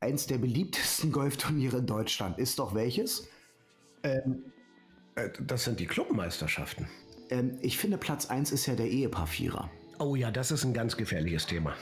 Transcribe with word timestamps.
eins 0.00 0.26
der 0.26 0.38
beliebtesten 0.38 1.12
Golfturniere 1.18 1.78
in 1.78 1.86
Deutschland 1.86 2.38
ist 2.38 2.58
doch 2.58 2.74
welches? 2.74 3.28
Ähm, 4.02 4.44
äh, 5.14 5.30
das 5.40 5.64
sind 5.64 5.80
die 5.80 5.86
Clubmeisterschaften. 5.86 6.88
Ähm, 7.30 7.58
ich 7.60 7.78
finde, 7.78 7.98
Platz 7.98 8.26
1 8.26 8.52
ist 8.52 8.66
ja 8.66 8.74
der 8.74 8.88
Ehepaar-Vierer. 8.88 9.70
Oh 9.98 10.14
ja, 10.14 10.30
das 10.30 10.50
ist 10.50 10.64
ein 10.64 10.72
ganz 10.72 10.96
gefährliches 10.96 11.46
Thema. 11.46 11.74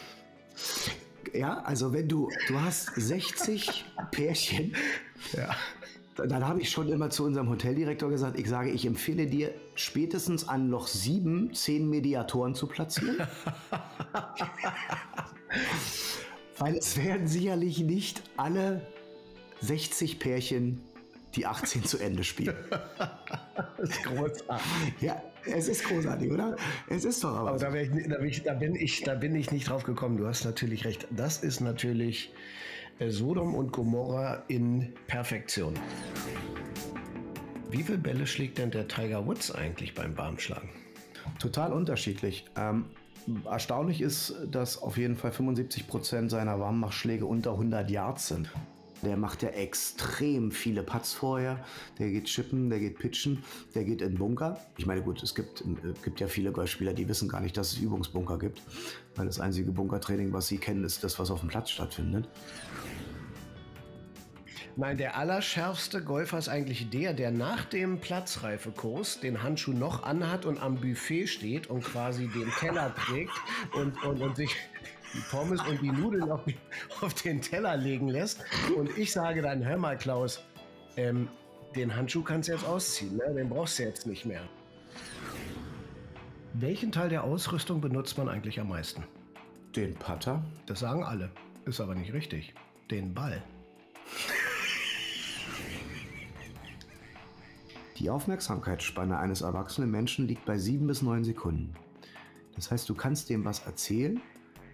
Ja, 1.35 1.59
also 1.61 1.93
wenn 1.93 2.09
du, 2.09 2.31
du 2.49 2.61
hast 2.61 2.95
60 2.95 3.85
Pärchen, 4.11 4.75
ja. 5.37 5.55
dann 6.17 6.47
habe 6.47 6.63
ich 6.63 6.71
schon 6.71 6.89
immer 6.89 7.11
zu 7.11 7.25
unserem 7.25 7.51
Hoteldirektor 7.51 8.09
gesagt, 8.09 8.39
ich 8.39 8.49
sage, 8.49 8.71
ich 8.71 8.87
empfehle 8.87 9.27
dir 9.27 9.53
spätestens 9.75 10.49
an 10.49 10.71
Loch 10.71 10.87
7 10.87 11.53
10 11.53 11.91
Mediatoren 11.91 12.55
zu 12.55 12.67
platzieren. 12.67 13.19
Weil 16.59 16.77
es 16.77 16.97
werden 17.03 17.27
sicherlich 17.27 17.81
nicht 17.81 18.23
alle 18.37 18.81
60 19.61 20.19
Pärchen 20.19 20.81
die 21.35 21.45
18 21.45 21.85
zu 21.85 21.99
Ende 21.99 22.25
spielen. 22.25 22.57
das 23.77 23.91
ist 23.91 24.05
großartig. 24.05 24.67
Ja, 25.01 25.23
es 25.45 25.69
ist 25.69 25.85
großartig, 25.85 26.33
oder? 26.33 26.57
Es 26.89 27.05
ist 27.05 27.23
doch 27.23 27.37
aber. 27.37 27.51
aber 27.51 27.59
da, 27.59 27.75
ich, 27.75 27.91
da, 28.09 28.17
bin 28.17 28.25
ich, 28.27 28.43
da, 28.43 28.55
bin 28.55 28.75
ich, 28.75 29.03
da 29.03 29.15
bin 29.15 29.35
ich 29.35 29.51
nicht 29.51 29.69
drauf 29.69 29.85
gekommen. 29.85 30.17
Du 30.17 30.27
hast 30.27 30.45
natürlich 30.45 30.85
recht. 30.87 31.07
Das 31.11 31.43
ist 31.43 31.61
natürlich 31.61 32.33
äh, 32.99 33.11
Sodom 33.11 33.55
und 33.55 33.73
Gomorra 33.73 34.45
in 34.49 34.95
Perfektion. 35.07 35.75
Wie 37.71 37.83
viele 37.83 37.99
Bälle 37.99 38.27
schlägt 38.27 38.59
denn 38.59 38.71
der 38.71 38.89
Tiger 38.89 39.27
Woods 39.27 39.51
eigentlich 39.51 39.95
beim 39.95 40.15
Barmschlagen? 40.15 40.71
Total 41.39 41.73
unterschiedlich. 41.73 42.47
Ähm, 42.57 42.87
erstaunlich 43.45 44.01
ist, 44.01 44.35
dass 44.51 44.81
auf 44.81 44.97
jeden 44.97 45.17
Fall 45.17 45.33
75 45.33 45.87
Prozent 45.87 46.31
seiner 46.31 46.61
Warmmachschläge 46.61 47.27
unter 47.27 47.53
100 47.53 47.91
Yards 47.91 48.29
sind. 48.29 48.51
Der 49.03 49.17
macht 49.17 49.43
ja 49.43 49.51
extrem 49.51 50.51
viele 50.51 50.83
Putts 50.83 51.13
vorher. 51.13 51.63
Der 51.99 52.11
geht 52.11 52.25
chippen, 52.25 52.71
der 52.71 52.81
geht 52.81 52.99
pitchen, 52.99 53.45
der 53.75 53.85
geht 53.85 54.01
in 54.01 54.17
Bunker. 54.17 54.59
Ich 54.79 54.87
meine, 54.87 55.03
gut, 55.03 55.23
es 55.23 55.35
gibt, 55.35 55.61
äh, 55.61 55.93
gibt 56.03 56.19
ja 56.21 56.29
viele 56.29 56.51
Golfspieler, 56.51 56.95
die 56.95 57.07
wissen 57.09 57.29
gar 57.29 57.41
nicht, 57.41 57.57
dass 57.57 57.73
es 57.73 57.79
Übungsbunker 57.79 58.39
gibt. 58.39 58.63
Weil 59.15 59.27
das 59.27 59.39
einzige 59.39 59.71
Bunkertraining, 59.71 60.33
was 60.33 60.49
sie 60.49 60.59
kennen, 60.59 60.83
ist 60.85 61.05
das, 61.05 61.19
was 61.19 61.31
auf 61.31 61.41
dem 61.41 61.49
Platz 61.49 61.71
stattfindet. 61.71 62.29
Nein, 64.79 64.99
der 64.99 65.17
allerschärfste 65.17 66.03
Golfer 66.03 66.37
ist 66.37 66.51
eigentlich 66.51 66.91
der, 66.91 67.15
der 67.15 67.31
nach 67.31 67.65
dem 67.65 67.99
Platzreifekurs 67.99 69.21
den 69.21 69.43
Handschuh 69.43 69.73
noch 69.73 70.03
anhat 70.03 70.45
und 70.45 70.61
am 70.61 70.77
Buffet 70.77 71.29
steht 71.29 71.69
und 71.69 71.83
quasi 71.83 72.29
den 72.29 72.51
Teller 72.61 72.95
trägt 72.95 73.33
und, 73.73 74.03
und, 74.05 74.21
und 74.21 74.37
sich 74.37 74.55
die 75.15 75.23
Pommes 75.31 75.63
und 75.67 75.81
die 75.81 75.91
Nudeln 75.91 76.31
auf, 76.31 76.43
auf, 77.01 77.15
den 77.15 77.41
Teller 77.41 77.75
legen 77.79 78.09
lässt. 78.09 78.45
Und 78.77 78.99
ich 78.99 79.13
sage 79.13 79.41
dann, 79.41 79.65
hör 79.65 79.79
mal, 79.79 79.97
Klaus, 79.97 80.45
ähm, 80.99 81.29
den 81.75 81.97
Handschuh 81.97 82.23
kannst 82.23 82.51
du 82.51 82.53
jetzt 82.53 82.67
ausziehen, 82.67 83.17
ne? 83.17 83.33
den 83.35 83.49
brauchst 83.49 83.79
du 83.79 83.85
jetzt 83.85 84.07
nicht 84.07 84.27
mehr. 84.27 84.43
Welchen 86.53 86.93
Teil 86.93 87.09
der 87.09 87.25
Ausrüstung 87.25 87.81
benutzt 87.81 88.19
man 88.19 88.29
eigentlich 88.29 88.61
am 88.61 88.69
meisten? 88.69 89.05
Den 89.75 89.95
Putter. 89.95 90.45
Das 90.67 90.81
sagen 90.81 91.03
alle. 91.03 91.31
Ist 91.65 91.81
aber 91.81 91.95
nicht 91.95 92.13
richtig. 92.13 92.53
Den 92.91 93.15
Ball. 93.15 93.43
Die 97.99 98.11
Aufmerksamkeitsspanne 98.11 99.19
eines 99.19 99.41
erwachsenen 99.41 99.91
Menschen 99.91 100.29
liegt 100.29 100.45
bei 100.45 100.59
sieben 100.59 100.87
bis 100.87 101.01
neun 101.01 101.25
Sekunden. 101.25 101.75
Das 102.55 102.71
heißt, 102.71 102.89
du 102.91 102.95
kannst 102.95 103.31
dem 103.31 103.45
was 103.47 103.61
erzählen 103.61 104.21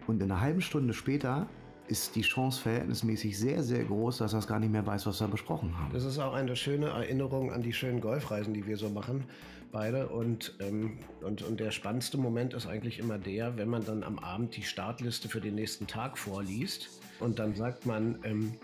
und 0.09 0.20
in 0.20 0.31
einer 0.31 0.41
halben 0.41 0.61
Stunde 0.61 0.92
später 0.92 1.47
ist 1.87 2.17
die 2.17 2.23
Chance 2.23 2.61
verhältnismäßig 2.61 3.39
sehr, 3.39 3.62
sehr 3.62 3.84
groß, 3.84 4.19
dass 4.19 4.33
er 4.33 4.41
es 4.41 4.47
gar 4.47 4.59
nicht 4.59 4.73
mehr 4.73 4.87
weiß, 4.87 5.06
was 5.06 5.20
wir 5.20 5.29
besprochen 5.29 5.77
haben. 5.79 5.92
Das 5.92 6.05
ist 6.05 6.19
auch 6.19 6.33
eine 6.33 6.56
schöne 6.56 6.87
Erinnerung 6.87 7.53
an 7.53 7.62
die 7.62 7.73
schönen 7.73 8.01
Golfreisen, 8.01 8.55
die 8.55 8.67
wir 8.67 8.77
so 8.77 8.89
machen, 8.89 9.24
beide. 9.70 10.08
Und, 10.08 10.57
ähm, 10.61 10.98
und, 11.23 11.42
und 11.42 11.61
der 11.61 11.70
spannendste 11.70 12.18
Moment 12.18 12.55
ist 12.55 12.67
eigentlich 12.67 12.98
immer 12.98 13.18
der, 13.18 13.57
wenn 13.57 13.68
man 13.68 13.85
dann 13.85 14.02
am 14.02 14.18
Abend 14.18 14.57
die 14.57 14.63
Startliste 14.63 15.29
für 15.29 15.41
den 15.41 15.55
nächsten 15.55 15.86
Tag 15.86 16.18
vorliest 16.18 16.89
und 17.20 17.39
dann 17.39 17.55
sagt 17.55 17.86
man, 17.86 18.18
ähm, 18.24 18.55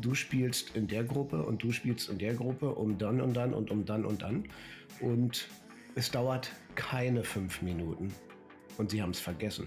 du 0.00 0.14
spielst 0.14 0.76
in 0.76 0.86
der 0.86 1.04
Gruppe 1.04 1.42
und 1.42 1.62
du 1.62 1.72
spielst 1.72 2.08
in 2.08 2.18
der 2.18 2.34
Gruppe 2.34 2.74
um 2.74 2.98
dann 2.98 3.20
und 3.20 3.34
dann 3.34 3.54
und 3.54 3.70
um 3.70 3.84
dann 3.84 4.04
und 4.04 4.22
dann. 4.22 4.44
Und 5.00 5.48
es 5.94 6.10
dauert 6.10 6.50
keine 6.74 7.24
fünf 7.24 7.62
Minuten. 7.62 8.12
Und 8.78 8.90
sie 8.90 9.02
haben 9.02 9.10
es 9.10 9.20
vergessen. 9.20 9.66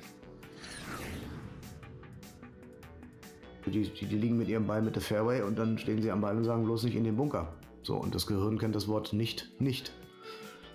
Die, 3.66 3.72
die, 3.72 4.06
die, 4.06 4.18
liegen 4.18 4.38
mit 4.38 4.50
ihrem 4.50 4.68
Ball 4.68 4.82
mit 4.82 4.96
der 4.96 5.02
Fairway 5.02 5.42
und 5.42 5.58
dann 5.58 5.78
stehen 5.78 6.02
sie 6.02 6.12
am 6.12 6.20
Ball 6.20 6.36
und 6.36 6.44
sagen 6.44 6.66
bloß 6.66 6.84
nicht 6.84 6.96
in 6.96 7.06
den 7.06 7.16
Bunker. 7.16 7.54
So, 7.82 7.96
und 7.96 8.14
das 8.14 8.28
Gehirn 8.28 8.58
kennt 8.58 8.76
das 8.76 8.88
Wort 8.88 9.14
nicht, 9.14 9.50
nicht. 9.60 9.94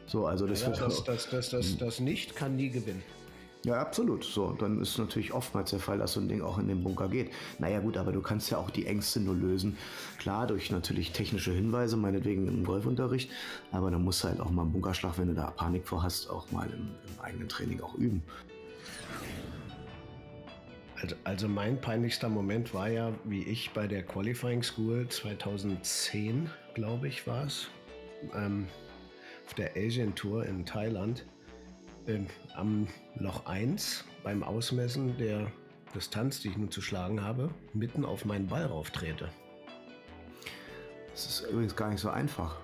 So, 0.07 0.27
also 0.27 0.47
das, 0.47 0.63
ja, 0.63 0.71
das, 0.71 1.05
das, 1.05 1.29
das, 1.29 1.51
das, 1.51 1.77
das 1.79 2.01
Nicht 2.01 2.35
kann 2.35 2.57
nie 2.57 2.71
gewinnen. 2.71 3.03
Ja, 3.65 3.81
absolut. 3.81 4.23
So, 4.23 4.53
dann 4.53 4.81
ist 4.81 4.99
natürlich 4.99 5.33
oftmals 5.33 5.71
der 5.71 5.81
Fall, 5.81 5.99
dass 5.99 6.13
so 6.13 6.21
ein 6.21 6.29
Ding 6.29 6.43
auch 6.43 6.59
in 6.59 6.69
den 6.69 6.85
Bunker 6.85 7.09
geht. 7.09 7.33
Naja, 7.59 7.81
gut, 7.81 7.97
aber 7.97 8.13
du 8.13 8.23
kannst 8.23 8.51
ja 8.51 8.59
auch 8.59 8.71
die 8.71 8.87
Ängste 8.87 9.21
nur 9.21 9.35
lösen. 9.35 9.77
Klar, 10.19 10.47
durch 10.47 10.71
natürlich 10.71 11.13
technische 11.13 11.53
Hinweise, 11.53 11.97
meinetwegen 11.97 12.47
im 12.47 12.65
Golfunterricht. 12.65 13.31
Aber 13.73 13.91
dann 13.91 14.05
musst 14.05 14.23
du 14.23 14.29
halt 14.29 14.41
auch 14.41 14.51
mal 14.51 14.63
einen 14.63 14.73
Bunkerschlag, 14.73 15.19
wenn 15.19 15.29
du 15.29 15.35
da 15.35 15.51
Panik 15.51 15.89
vor 15.89 16.03
hast, 16.03 16.31
auch 16.31 16.51
mal 16.53 16.67
im, 16.67 16.91
im 17.13 17.21
eigenen 17.21 17.49
Training 17.49 17.81
auch 17.81 17.95
üben. 17.97 18.23
Also, 21.03 21.17
also 21.25 21.49
mein 21.49 21.81
peinlichster 21.81 22.29
Moment 22.29 22.75
war 22.75 22.89
ja, 22.89 23.13
wie 23.25 23.43
ich 23.43 23.71
bei 23.73 23.87
der 23.87 24.03
Qualifying 24.03 24.63
School 24.63 25.09
2010, 25.09 26.51
glaube 26.75 27.09
ich, 27.09 27.27
war 27.27 27.45
es, 27.45 27.69
ähm, 28.35 28.67
auf 29.47 29.55
der 29.55 29.77
Asian 29.77 30.15
Tour 30.15 30.45
in 30.45 30.65
Thailand 30.65 31.25
äh, 32.09 32.21
am 32.57 32.87
Loch 33.19 33.47
1 33.47 34.05
beim 34.23 34.43
Ausmessen 34.43 35.17
der 35.19 35.47
Distanz, 35.95 36.41
die 36.41 36.49
ich 36.49 36.57
nun 36.57 36.71
zu 36.71 36.83
schlagen 36.83 37.23
habe, 37.23 37.51
mitten 37.73 38.05
auf 38.05 38.25
meinen 38.25 38.49
Ball 38.49 38.67
rauftrete. 38.67 39.29
Das 41.13 41.27
ist 41.27 41.51
übrigens 41.51 41.77
gar 41.77 41.91
nicht 41.91 42.01
so 42.01 42.11
einfach. 42.11 42.57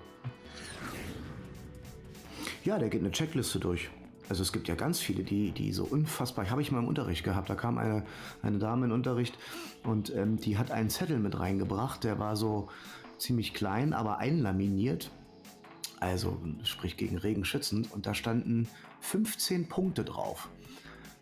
Ja, 2.63 2.79
der 2.79 2.89
geht 2.89 3.01
eine 3.01 3.11
Checkliste 3.11 3.59
durch. 3.59 3.89
Also 4.27 4.41
es 4.41 4.51
gibt 4.51 4.67
ja 4.67 4.75
ganz 4.75 4.99
viele, 4.99 5.23
die, 5.23 5.51
die 5.51 5.71
so 5.71 5.83
unfassbar, 5.83 6.49
habe 6.49 6.61
ich 6.61 6.71
mal 6.71 6.79
im 6.79 6.87
Unterricht 6.87 7.23
gehabt, 7.23 7.49
da 7.49 7.55
kam 7.55 7.77
eine, 7.77 8.03
eine 8.41 8.57
Dame 8.57 8.87
in 8.87 8.91
Unterricht 8.91 9.37
und 9.83 10.13
ähm, 10.15 10.37
die 10.37 10.57
hat 10.57 10.71
einen 10.71 10.89
Zettel 10.89 11.19
mit 11.19 11.39
reingebracht, 11.39 12.03
der 12.03 12.17
war 12.17 12.35
so 12.35 12.69
ziemlich 13.19 13.53
klein, 13.53 13.93
aber 13.93 14.17
einlaminiert 14.17 15.11
also 15.99 16.39
sprich 16.63 16.97
gegen 16.97 17.17
Regen 17.17 17.45
schützend. 17.45 17.91
Und 17.91 18.05
da 18.05 18.13
standen 18.13 18.67
15 19.01 19.67
Punkte 19.67 20.03
drauf. 20.03 20.49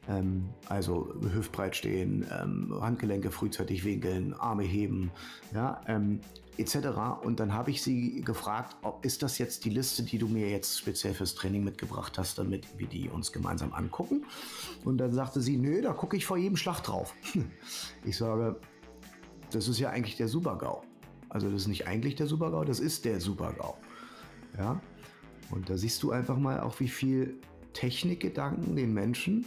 Ähm, 0.07 0.49
also 0.67 1.13
hüftbreit 1.33 1.75
stehen, 1.75 2.25
ähm, 2.31 2.75
Handgelenke 2.81 3.31
frühzeitig 3.31 3.85
winkeln, 3.85 4.33
Arme 4.33 4.63
heben, 4.63 5.11
ja, 5.53 5.79
ähm, 5.87 6.19
etc. 6.57 6.75
Und 7.23 7.39
dann 7.39 7.53
habe 7.53 7.71
ich 7.71 7.81
sie 7.81 8.21
gefragt, 8.21 8.75
ob 8.81 9.05
ist 9.05 9.23
das 9.23 9.37
jetzt 9.37 9.65
die 9.65 9.69
Liste, 9.69 10.03
die 10.03 10.17
du 10.17 10.27
mir 10.27 10.49
jetzt 10.49 10.77
speziell 10.77 11.13
fürs 11.13 11.35
Training 11.35 11.63
mitgebracht 11.63 12.17
hast, 12.17 12.37
damit 12.37 12.67
wir 12.77 12.87
die 12.87 13.09
uns 13.09 13.31
gemeinsam 13.31 13.73
angucken. 13.73 14.25
Und 14.83 14.97
dann 14.97 15.13
sagte 15.13 15.41
sie, 15.41 15.57
nö, 15.57 15.81
da 15.81 15.93
gucke 15.93 16.17
ich 16.17 16.25
vor 16.25 16.37
jedem 16.37 16.57
Schlag 16.57 16.81
drauf. 16.81 17.13
Ich 18.05 18.17
sage, 18.17 18.59
das 19.51 19.69
ist 19.69 19.79
ja 19.79 19.89
eigentlich 19.89 20.17
der 20.17 20.27
Supergau. 20.27 20.83
Also 21.29 21.49
das 21.49 21.61
ist 21.61 21.67
nicht 21.67 21.87
eigentlich 21.87 22.15
der 22.15 22.27
Supergau, 22.27 22.65
das 22.65 22.79
ist 22.79 23.05
der 23.05 23.21
Supergau. 23.21 23.77
Ja? 24.57 24.81
Und 25.51 25.69
da 25.69 25.77
siehst 25.77 26.01
du 26.03 26.11
einfach 26.11 26.37
mal 26.37 26.59
auch, 26.59 26.79
wie 26.79 26.87
viel 26.87 27.37
Technikgedanken 27.73 28.75
den 28.75 28.93
Menschen 28.93 29.45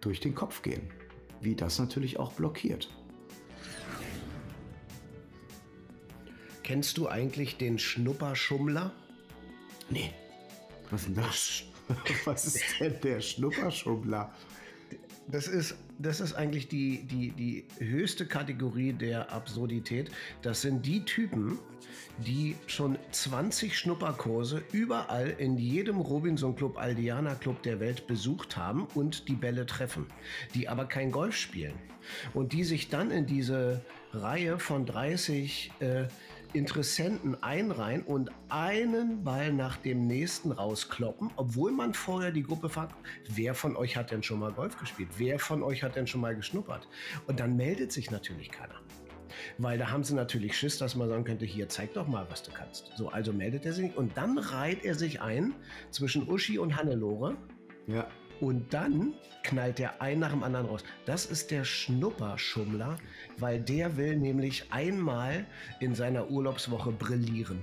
durch 0.00 0.20
den 0.20 0.34
Kopf 0.34 0.62
gehen. 0.62 0.90
Wie 1.40 1.54
das 1.54 1.78
natürlich 1.78 2.18
auch 2.18 2.32
blockiert. 2.32 2.90
Kennst 6.62 6.98
du 6.98 7.08
eigentlich 7.08 7.56
den 7.56 7.78
Schnupperschummler? 7.78 8.92
Nee. 9.88 10.12
Was 10.90 11.02
ist 11.02 11.08
denn 11.08 11.14
das? 11.16 11.62
Was 12.24 12.46
ist 12.46 12.80
denn 12.80 13.00
der 13.02 13.20
Schnupperschummler? 13.20 14.32
Das 15.30 15.46
ist, 15.46 15.76
das 15.98 16.20
ist 16.20 16.34
eigentlich 16.34 16.68
die, 16.68 17.04
die, 17.04 17.30
die 17.30 17.64
höchste 17.78 18.26
Kategorie 18.26 18.92
der 18.92 19.32
Absurdität. 19.32 20.10
Das 20.42 20.62
sind 20.62 20.84
die 20.86 21.04
Typen, 21.04 21.58
die 22.18 22.56
schon 22.66 22.98
20 23.12 23.78
Schnupperkurse 23.78 24.62
überall 24.72 25.28
in 25.38 25.56
jedem 25.56 26.00
Robinson 26.00 26.56
Club, 26.56 26.78
Aldiana 26.78 27.34
Club 27.34 27.62
der 27.62 27.80
Welt 27.80 28.06
besucht 28.06 28.56
haben 28.56 28.86
und 28.94 29.28
die 29.28 29.34
Bälle 29.34 29.66
treffen, 29.66 30.06
die 30.54 30.68
aber 30.68 30.86
kein 30.86 31.12
Golf 31.12 31.36
spielen 31.36 31.74
und 32.34 32.52
die 32.52 32.64
sich 32.64 32.88
dann 32.88 33.10
in 33.10 33.26
diese 33.26 33.84
Reihe 34.12 34.58
von 34.58 34.86
30 34.86 35.72
äh, 35.80 36.04
Interessenten 36.52 37.42
einreihen 37.42 38.02
und 38.02 38.30
einen 38.48 39.22
Ball 39.24 39.52
nach 39.52 39.76
dem 39.76 40.06
nächsten 40.06 40.52
rauskloppen, 40.52 41.30
obwohl 41.36 41.72
man 41.72 41.94
vorher 41.94 42.32
die 42.32 42.42
Gruppe 42.42 42.68
fragt, 42.68 42.94
wer 43.28 43.54
von 43.54 43.76
euch 43.76 43.96
hat 43.96 44.10
denn 44.10 44.22
schon 44.22 44.40
mal 44.40 44.52
Golf 44.52 44.76
gespielt? 44.78 45.08
Wer 45.16 45.38
von 45.38 45.62
euch 45.62 45.82
hat 45.82 45.96
denn 45.96 46.06
schon 46.06 46.20
mal 46.20 46.34
geschnuppert? 46.34 46.88
Und 47.26 47.40
dann 47.40 47.56
meldet 47.56 47.92
sich 47.92 48.10
natürlich 48.10 48.50
keiner. 48.50 48.80
Weil 49.58 49.78
da 49.78 49.90
haben 49.90 50.04
sie 50.04 50.14
natürlich 50.14 50.56
Schiss, 50.56 50.78
dass 50.78 50.96
man 50.96 51.08
sagen 51.08 51.24
könnte, 51.24 51.44
hier, 51.44 51.68
zeig 51.68 51.94
doch 51.94 52.06
mal, 52.06 52.26
was 52.30 52.42
du 52.42 52.50
kannst. 52.50 52.90
So, 52.96 53.08
also 53.08 53.32
meldet 53.32 53.64
er 53.64 53.72
sich 53.72 53.96
und 53.96 54.16
dann 54.16 54.38
reiht 54.38 54.84
er 54.84 54.94
sich 54.94 55.20
ein 55.20 55.54
zwischen 55.90 56.28
Uschi 56.28 56.58
und 56.58 56.76
Hannelore. 56.76 57.36
Ja. 57.86 58.06
Und 58.40 58.72
dann 58.72 59.14
knallt 59.42 59.78
der 59.78 60.00
ein 60.00 60.18
nach 60.18 60.30
dem 60.30 60.42
anderen 60.42 60.66
raus. 60.66 60.82
Das 61.04 61.26
ist 61.26 61.50
der 61.50 61.64
Schnupperschummler, 61.64 62.96
weil 63.38 63.60
der 63.60 63.96
will 63.96 64.16
nämlich 64.16 64.64
einmal 64.70 65.46
in 65.80 65.94
seiner 65.94 66.30
Urlaubswoche 66.30 66.92
brillieren 66.92 67.60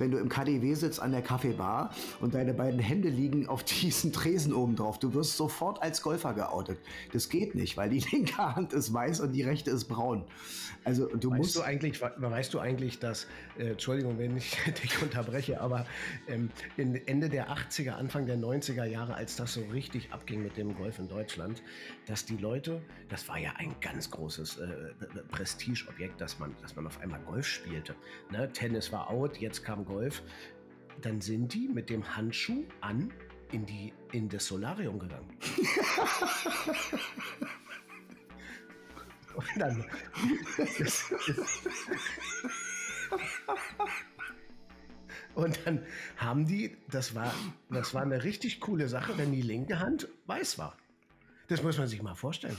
wenn 0.00 0.10
du 0.10 0.18
im 0.18 0.28
KDW 0.28 0.74
sitzt 0.74 1.00
an 1.00 1.12
der 1.12 1.22
Kaffeebar 1.22 1.94
und 2.20 2.34
deine 2.34 2.54
beiden 2.54 2.80
Hände 2.80 3.08
liegen 3.08 3.46
auf 3.46 3.62
diesen 3.82 4.12
Tresen 4.12 4.52
oben 4.52 4.74
drauf. 4.74 4.98
Du 4.98 5.14
wirst 5.14 5.36
sofort 5.36 5.82
als 5.82 6.02
Golfer 6.02 6.34
geoutet. 6.34 6.78
Das 7.12 7.28
geht 7.28 7.54
nicht, 7.54 7.76
weil 7.76 7.90
die 7.90 8.00
linke 8.10 8.38
Hand 8.38 8.72
ist 8.72 8.92
weiß 8.92 9.20
und 9.20 9.32
die 9.32 9.42
rechte 9.42 9.70
ist 9.70 9.84
braun. 9.84 10.24
Also 10.82 11.06
du 11.08 11.30
weißt 11.30 11.38
musst. 11.38 11.56
Du 11.56 11.62
eigentlich, 11.62 12.00
weißt 12.00 12.54
du 12.54 12.58
eigentlich, 12.58 12.98
dass, 12.98 13.26
äh, 13.58 13.70
Entschuldigung, 13.70 14.18
wenn 14.18 14.36
ich 14.36 14.56
dich 14.82 15.02
unterbreche, 15.02 15.60
aber 15.60 15.84
ähm, 16.26 16.50
Ende 16.76 17.28
der 17.28 17.50
80er, 17.50 17.92
Anfang 17.92 18.26
der 18.26 18.38
90er 18.38 18.84
Jahre, 18.84 19.14
als 19.14 19.36
das 19.36 19.52
so 19.52 19.60
richtig 19.72 20.12
abging 20.12 20.42
mit 20.42 20.56
dem 20.56 20.74
Golf 20.74 20.98
in 20.98 21.08
Deutschland, 21.08 21.62
dass 22.06 22.24
die 22.24 22.38
Leute, 22.38 22.80
das 23.08 23.28
war 23.28 23.38
ja 23.38 23.52
ein 23.56 23.74
ganz 23.80 24.10
großes 24.10 24.58
äh, 24.58 24.68
Prestigeobjekt, 25.30 26.20
dass 26.20 26.38
man, 26.38 26.54
dass 26.62 26.74
man 26.76 26.86
auf 26.86 26.98
einmal 27.00 27.20
Golf 27.20 27.46
spielte. 27.46 27.94
Ne? 28.30 28.50
Tennis 28.52 28.90
war 28.90 29.10
out, 29.10 29.36
jetzt 29.36 29.62
kam 29.62 29.84
Golf, 29.90 30.22
dann 31.02 31.20
sind 31.20 31.52
die 31.52 31.68
mit 31.68 31.90
dem 31.90 32.16
Handschuh 32.16 32.64
an 32.80 33.12
in, 33.52 33.66
die, 33.66 33.92
in 34.12 34.28
das 34.28 34.46
Solarium 34.46 34.98
gegangen. 34.98 35.36
Und 39.34 39.46
dann. 39.56 39.84
Und 45.34 45.60
dann 45.64 45.86
haben 46.16 46.46
die, 46.46 46.76
das 46.90 47.14
war, 47.14 47.32
das 47.70 47.94
war 47.94 48.02
eine 48.02 48.24
richtig 48.24 48.60
coole 48.60 48.88
Sache, 48.88 49.16
wenn 49.16 49.32
die 49.32 49.42
linke 49.42 49.78
Hand 49.78 50.08
weiß 50.26 50.58
war. 50.58 50.76
Das 51.48 51.62
muss 51.62 51.78
man 51.78 51.86
sich 51.86 52.02
mal 52.02 52.14
vorstellen. 52.14 52.56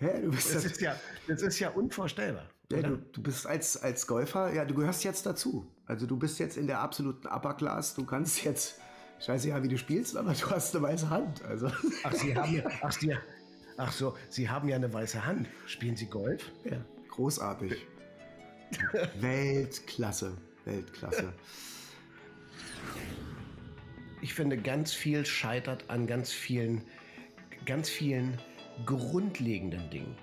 Du 0.00 0.30
bist 0.30 0.54
das, 0.54 0.64
ist 0.64 0.80
ja, 0.80 0.98
das 1.28 1.42
ist 1.42 1.58
ja 1.58 1.70
unvorstellbar. 1.70 2.48
Ja, 2.72 2.82
du, 2.82 2.96
du, 2.96 3.22
bist 3.22 3.46
als, 3.46 3.76
als 3.76 4.06
Golfer, 4.06 4.52
ja, 4.52 4.64
du 4.64 4.74
gehörst 4.74 5.04
jetzt 5.04 5.26
dazu. 5.26 5.70
Also 5.86 6.06
du 6.06 6.16
bist 6.16 6.38
jetzt 6.38 6.56
in 6.56 6.66
der 6.66 6.80
absoluten 6.80 7.26
Upper 7.26 7.54
Class. 7.54 7.94
Du 7.94 8.04
kannst 8.04 8.42
jetzt, 8.44 8.80
ich 9.20 9.28
weiß 9.28 9.44
nicht, 9.44 9.62
wie 9.62 9.68
du 9.68 9.78
spielst, 9.78 10.16
aber 10.16 10.32
du 10.32 10.50
hast 10.50 10.74
eine 10.74 10.84
weiße 10.84 11.10
Hand. 11.10 11.44
Also. 11.44 11.70
Ach, 12.04 12.12
Sie 12.12 12.34
haben 12.34 12.54
ja, 12.54 12.64
ach, 12.82 12.92
Sie, 12.92 13.14
ach 13.76 13.92
so, 13.92 14.14
Sie 14.30 14.48
haben 14.48 14.68
ja 14.68 14.76
eine 14.76 14.92
weiße 14.92 15.24
Hand. 15.24 15.46
Spielen 15.66 15.96
Sie 15.96 16.06
Golf? 16.06 16.52
Ja, 16.64 16.78
großartig. 17.10 17.86
Weltklasse, 19.20 20.36
Weltklasse. 20.64 21.32
Ich 24.20 24.32
finde, 24.32 24.56
ganz 24.56 24.94
viel 24.94 25.26
scheitert 25.26 25.90
an 25.90 26.06
ganz 26.06 26.32
vielen, 26.32 26.82
ganz 27.66 27.90
vielen 27.90 28.38
grundlegenden 28.86 29.90
Dingen. 29.90 30.16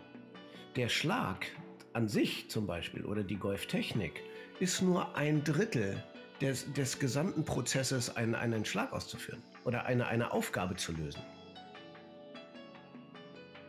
Der 0.75 0.89
Schlag 0.89 1.45
an 1.93 2.07
sich 2.07 2.49
zum 2.49 2.67
Beispiel 2.67 3.05
oder 3.05 3.23
die 3.23 3.37
Golftechnik 3.37 4.21
ist 4.59 4.81
nur 4.81 5.15
ein 5.15 5.43
Drittel 5.43 6.01
des, 6.41 6.71
des 6.73 6.99
gesamten 6.99 7.45
Prozesses, 7.45 8.15
einen, 8.15 8.35
einen 8.35 8.65
Schlag 8.65 8.93
auszuführen 8.93 9.41
oder 9.63 9.85
eine, 9.85 10.07
eine 10.07 10.31
Aufgabe 10.31 10.75
zu 10.75 10.91
lösen. 10.93 11.21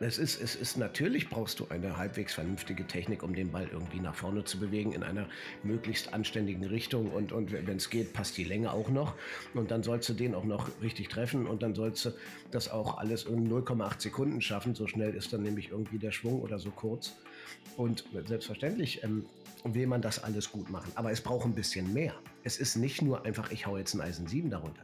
Es 0.04 0.18
ist, 0.18 0.42
es 0.42 0.56
ist 0.56 0.78
natürlich 0.78 1.30
brauchst 1.30 1.60
du 1.60 1.68
eine 1.68 1.96
halbwegs 1.96 2.34
vernünftige 2.34 2.84
Technik, 2.88 3.22
um 3.22 3.36
den 3.36 3.52
Ball 3.52 3.68
irgendwie 3.70 4.00
nach 4.00 4.16
vorne 4.16 4.42
zu 4.42 4.58
bewegen 4.58 4.92
in 4.92 5.04
einer 5.04 5.28
möglichst 5.62 6.12
anständigen 6.12 6.64
Richtung 6.64 7.12
und, 7.12 7.30
und 7.30 7.52
wenn 7.52 7.76
es 7.76 7.88
geht, 7.88 8.12
passt 8.12 8.36
die 8.36 8.42
Länge 8.42 8.72
auch 8.72 8.88
noch 8.88 9.14
und 9.54 9.70
dann 9.70 9.84
sollst 9.84 10.08
du 10.08 10.14
den 10.14 10.34
auch 10.34 10.42
noch 10.42 10.68
richtig 10.82 11.08
treffen 11.08 11.46
und 11.46 11.62
dann 11.62 11.76
sollst 11.76 12.04
du 12.04 12.10
das 12.50 12.68
auch 12.68 12.98
alles 12.98 13.24
in 13.26 13.48
0,8 13.48 14.02
Sekunden 14.02 14.40
schaffen. 14.40 14.74
So 14.74 14.88
schnell 14.88 15.14
ist 15.14 15.32
dann 15.32 15.42
nämlich 15.42 15.70
irgendwie 15.70 16.00
der 16.00 16.10
Schwung 16.10 16.40
oder 16.40 16.58
so 16.58 16.72
kurz. 16.72 17.14
Und 17.76 18.04
selbstverständlich 18.26 19.02
ähm, 19.02 19.24
will 19.64 19.86
man 19.86 20.02
das 20.02 20.22
alles 20.22 20.50
gut 20.50 20.70
machen, 20.70 20.92
aber 20.94 21.12
es 21.12 21.20
braucht 21.20 21.46
ein 21.46 21.54
bisschen 21.54 21.92
mehr. 21.92 22.14
Es 22.44 22.58
ist 22.58 22.76
nicht 22.76 23.02
nur 23.02 23.24
einfach, 23.24 23.50
ich 23.50 23.66
hau 23.66 23.76
jetzt 23.76 23.94
ein 23.94 24.00
Eisen 24.00 24.26
7 24.26 24.50
darunter. 24.50 24.82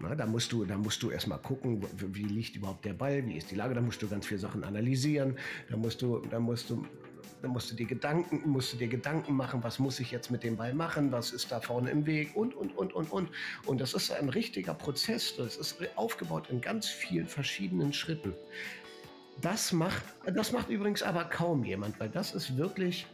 Na, 0.00 0.14
da 0.14 0.24
musst 0.24 0.50
du, 0.50 0.64
da 0.64 0.78
musst 0.78 1.02
du 1.02 1.10
erstmal 1.10 1.38
gucken, 1.38 1.84
wie 1.98 2.22
liegt 2.22 2.56
überhaupt 2.56 2.84
der 2.86 2.94
Ball, 2.94 3.26
wie 3.26 3.36
ist 3.36 3.50
die 3.50 3.54
Lage, 3.54 3.74
da 3.74 3.82
musst 3.82 4.00
du 4.00 4.08
ganz 4.08 4.26
viele 4.26 4.40
Sachen 4.40 4.64
analysieren, 4.64 5.36
da 5.68 5.76
musst 5.76 6.00
du, 6.00 6.20
da 6.30 6.40
musst 6.40 6.70
du, 6.70 6.86
da 7.42 7.48
musst 7.48 7.70
du 7.70 7.74
dir 7.74 7.84
Gedanken, 7.86 8.48
musst 8.48 8.72
du 8.72 8.78
dir 8.78 8.88
Gedanken 8.88 9.34
machen, 9.34 9.62
was 9.62 9.78
muss 9.78 10.00
ich 10.00 10.10
jetzt 10.10 10.30
mit 10.30 10.42
dem 10.42 10.56
Ball 10.56 10.72
machen, 10.72 11.12
was 11.12 11.32
ist 11.32 11.52
da 11.52 11.60
vorne 11.60 11.90
im 11.90 12.06
Weg 12.06 12.34
und, 12.34 12.54
und, 12.54 12.74
und, 12.78 12.94
und, 12.94 13.12
und. 13.12 13.28
Und 13.66 13.80
das 13.80 13.92
ist 13.92 14.10
ein 14.10 14.30
richtiger 14.30 14.72
Prozess, 14.72 15.36
das 15.36 15.56
ist 15.56 15.76
aufgebaut 15.96 16.48
in 16.48 16.62
ganz 16.62 16.88
vielen 16.88 17.26
verschiedenen 17.26 17.92
Schritten. 17.92 18.32
Das 19.40 19.72
macht, 19.72 20.02
das 20.26 20.52
macht 20.52 20.68
übrigens 20.68 21.02
aber 21.02 21.24
kaum 21.24 21.64
jemand, 21.64 21.98
weil 22.00 22.08
das 22.08 22.34
ist 22.34 22.56
wirklich, 22.56 23.06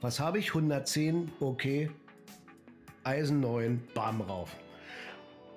was 0.00 0.20
habe 0.20 0.38
ich? 0.38 0.48
110, 0.48 1.30
okay, 1.40 1.90
Eisen 3.04 3.40
9, 3.40 3.82
bam 3.94 4.20
rauf. 4.20 4.54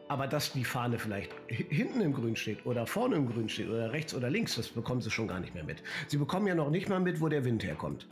Aber 0.09 0.27
dass 0.27 0.53
die 0.53 0.63
Fahne 0.63 0.99
vielleicht 0.99 1.31
hinten 1.47 1.99
im 1.99 2.13
Grün 2.13 2.35
steht 2.35 2.65
oder 2.65 2.87
vorne 2.87 3.15
im 3.15 3.27
Grün 3.29 3.49
steht 3.49 3.67
oder 3.67 3.91
rechts 3.91 4.13
oder 4.13 4.29
links, 4.29 4.55
das 4.55 4.69
bekommen 4.69 5.01
sie 5.01 5.11
schon 5.11 5.27
gar 5.27 5.39
nicht 5.39 5.53
mehr 5.53 5.65
mit. 5.65 5.83
Sie 6.07 6.17
bekommen 6.17 6.47
ja 6.47 6.55
noch 6.55 6.69
nicht 6.69 6.87
mal 6.87 7.01
mit, 7.01 7.19
wo 7.19 7.27
der 7.27 7.43
Wind 7.43 7.63
herkommt. 7.63 8.07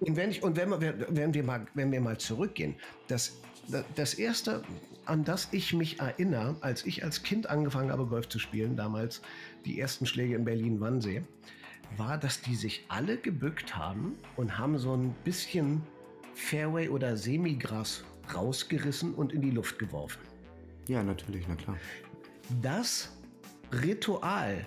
Und 0.00 0.16
wenn, 0.16 0.30
ich, 0.30 0.42
und 0.42 0.56
wenn, 0.56 0.68
wir, 0.80 1.06
wenn, 1.08 1.32
wir, 1.32 1.44
mal, 1.44 1.66
wenn 1.74 1.90
wir 1.92 2.00
mal 2.00 2.18
zurückgehen, 2.18 2.74
das, 3.08 3.40
das 3.94 4.14
Erste, 4.14 4.62
an 5.06 5.24
das 5.24 5.48
ich 5.52 5.72
mich 5.72 5.98
erinnere, 6.00 6.56
als 6.60 6.84
ich 6.84 7.04
als 7.04 7.22
Kind 7.22 7.48
angefangen 7.48 7.90
habe, 7.90 8.06
Golf 8.06 8.28
zu 8.28 8.38
spielen, 8.38 8.76
damals 8.76 9.22
die 9.64 9.80
ersten 9.80 10.06
Schläge 10.06 10.34
in 10.34 10.44
Berlin-Wannsee, 10.44 11.22
war, 11.96 12.18
dass 12.18 12.40
die 12.40 12.54
sich 12.54 12.84
alle 12.88 13.16
gebückt 13.16 13.76
haben 13.76 14.16
und 14.36 14.58
haben 14.58 14.78
so 14.78 14.94
ein 14.94 15.14
bisschen 15.24 15.82
Fairway 16.34 16.88
oder 16.88 17.16
Semigras 17.16 18.04
rausgerissen 18.34 19.14
und 19.14 19.32
in 19.32 19.42
die 19.42 19.50
Luft 19.50 19.78
geworfen. 19.78 20.20
Ja, 20.88 21.02
natürlich, 21.02 21.46
na 21.48 21.56
klar. 21.56 21.76
Das 22.62 23.16
Ritual, 23.72 24.66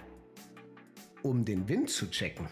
um 1.22 1.44
den 1.44 1.68
Wind 1.68 1.90
zu 1.90 2.10
checken, 2.10 2.48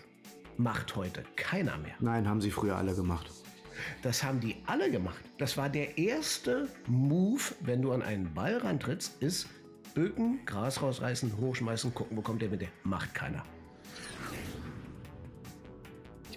macht 0.57 0.95
heute 0.95 1.23
keiner 1.35 1.77
mehr. 1.77 1.95
Nein, 1.99 2.27
haben 2.27 2.41
sie 2.41 2.51
früher 2.51 2.75
alle 2.75 2.93
gemacht. 2.95 3.29
Das 4.01 4.23
haben 4.23 4.39
die 4.39 4.57
alle 4.65 4.91
gemacht. 4.91 5.23
Das 5.37 5.57
war 5.57 5.69
der 5.69 5.97
erste 5.97 6.67
Move, 6.87 7.41
wenn 7.61 7.81
du 7.81 7.91
an 7.91 8.01
einen 8.01 8.33
Ball 8.33 8.57
rantrittst, 8.57 9.21
ist 9.21 9.49
bücken, 9.93 10.39
Gras 10.45 10.81
rausreißen, 10.81 11.37
hochschmeißen, 11.37 11.93
gucken, 11.93 12.17
wo 12.17 12.21
kommt 12.21 12.41
der 12.41 12.49
mit 12.49 12.61
der. 12.61 12.69
Macht 12.83 13.13
keiner 13.13 13.43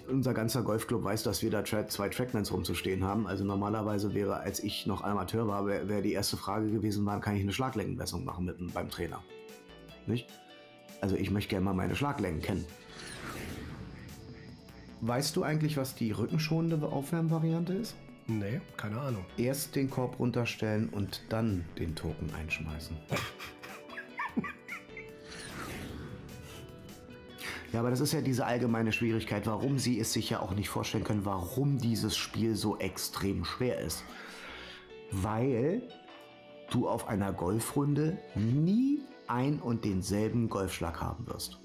unser 0.07 0.33
ganzer 0.33 0.63
Golfclub 0.63 1.03
weiß, 1.03 1.23
dass 1.23 1.41
wir 1.41 1.49
da 1.49 1.63
zwei 1.63 2.09
Trackmans 2.09 2.51
rumzustehen 2.51 3.03
haben. 3.03 3.27
Also 3.27 3.43
normalerweise 3.43 4.13
wäre, 4.13 4.37
als 4.37 4.63
ich 4.63 4.85
noch 4.85 5.03
Amateur 5.03 5.47
war, 5.47 5.65
wäre 5.67 5.87
wär 5.87 6.01
die 6.01 6.13
erste 6.13 6.37
Frage 6.37 6.69
gewesen, 6.69 7.05
wann 7.05 7.21
kann 7.21 7.35
ich 7.35 7.41
eine 7.41 7.53
Schlaglängenmessung 7.53 8.25
machen 8.25 8.45
mit, 8.45 8.73
beim 8.73 8.89
Trainer? 8.89 9.23
Nicht? 10.07 10.27
Also 11.01 11.15
ich 11.15 11.31
möchte 11.31 11.49
gerne 11.49 11.65
mal 11.65 11.73
meine 11.73 11.95
Schlaglängen 11.95 12.41
kennen. 12.41 12.65
Weißt 15.01 15.35
du 15.35 15.43
eigentlich, 15.43 15.77
was 15.77 15.95
die 15.95 16.11
rückenschonende 16.11 16.87
Aufwärmvariante 16.87 17.73
ist? 17.73 17.95
Nee, 18.27 18.59
keine 18.75 18.99
Ahnung. 18.99 19.25
Erst 19.37 19.75
den 19.75 19.89
Korb 19.89 20.19
runterstellen 20.19 20.89
und 20.89 21.21
dann 21.29 21.63
den 21.77 21.95
Token 21.95 22.33
einschmeißen. 22.33 22.97
Ja, 27.75 27.81
aber 27.81 27.89
das 27.89 27.99
ist 27.99 28.13
ja 28.13 28.21
diese 28.21 28.45
allgemeine 28.45 28.93
Schwierigkeit, 28.93 29.45
warum 29.47 29.79
sie 29.79 29.99
es 29.99 30.13
sich 30.13 30.29
ja 30.29 30.39
auch 30.39 30.53
nicht 30.53 30.69
vorstellen 30.69 31.03
können, 31.03 31.25
warum 31.25 31.77
dieses 31.77 32.15
Spiel 32.15 32.55
so 32.55 32.77
extrem 32.77 33.43
schwer 33.43 33.79
ist. 33.79 34.05
Weil 35.11 35.81
du 36.71 36.87
auf 36.87 37.09
einer 37.09 37.33
Golfrunde 37.33 38.17
nie 38.33 39.01
ein 39.27 39.59
und 39.59 39.83
denselben 39.83 40.47
Golfschlag 40.47 41.01
haben 41.01 41.27
wirst. 41.27 41.59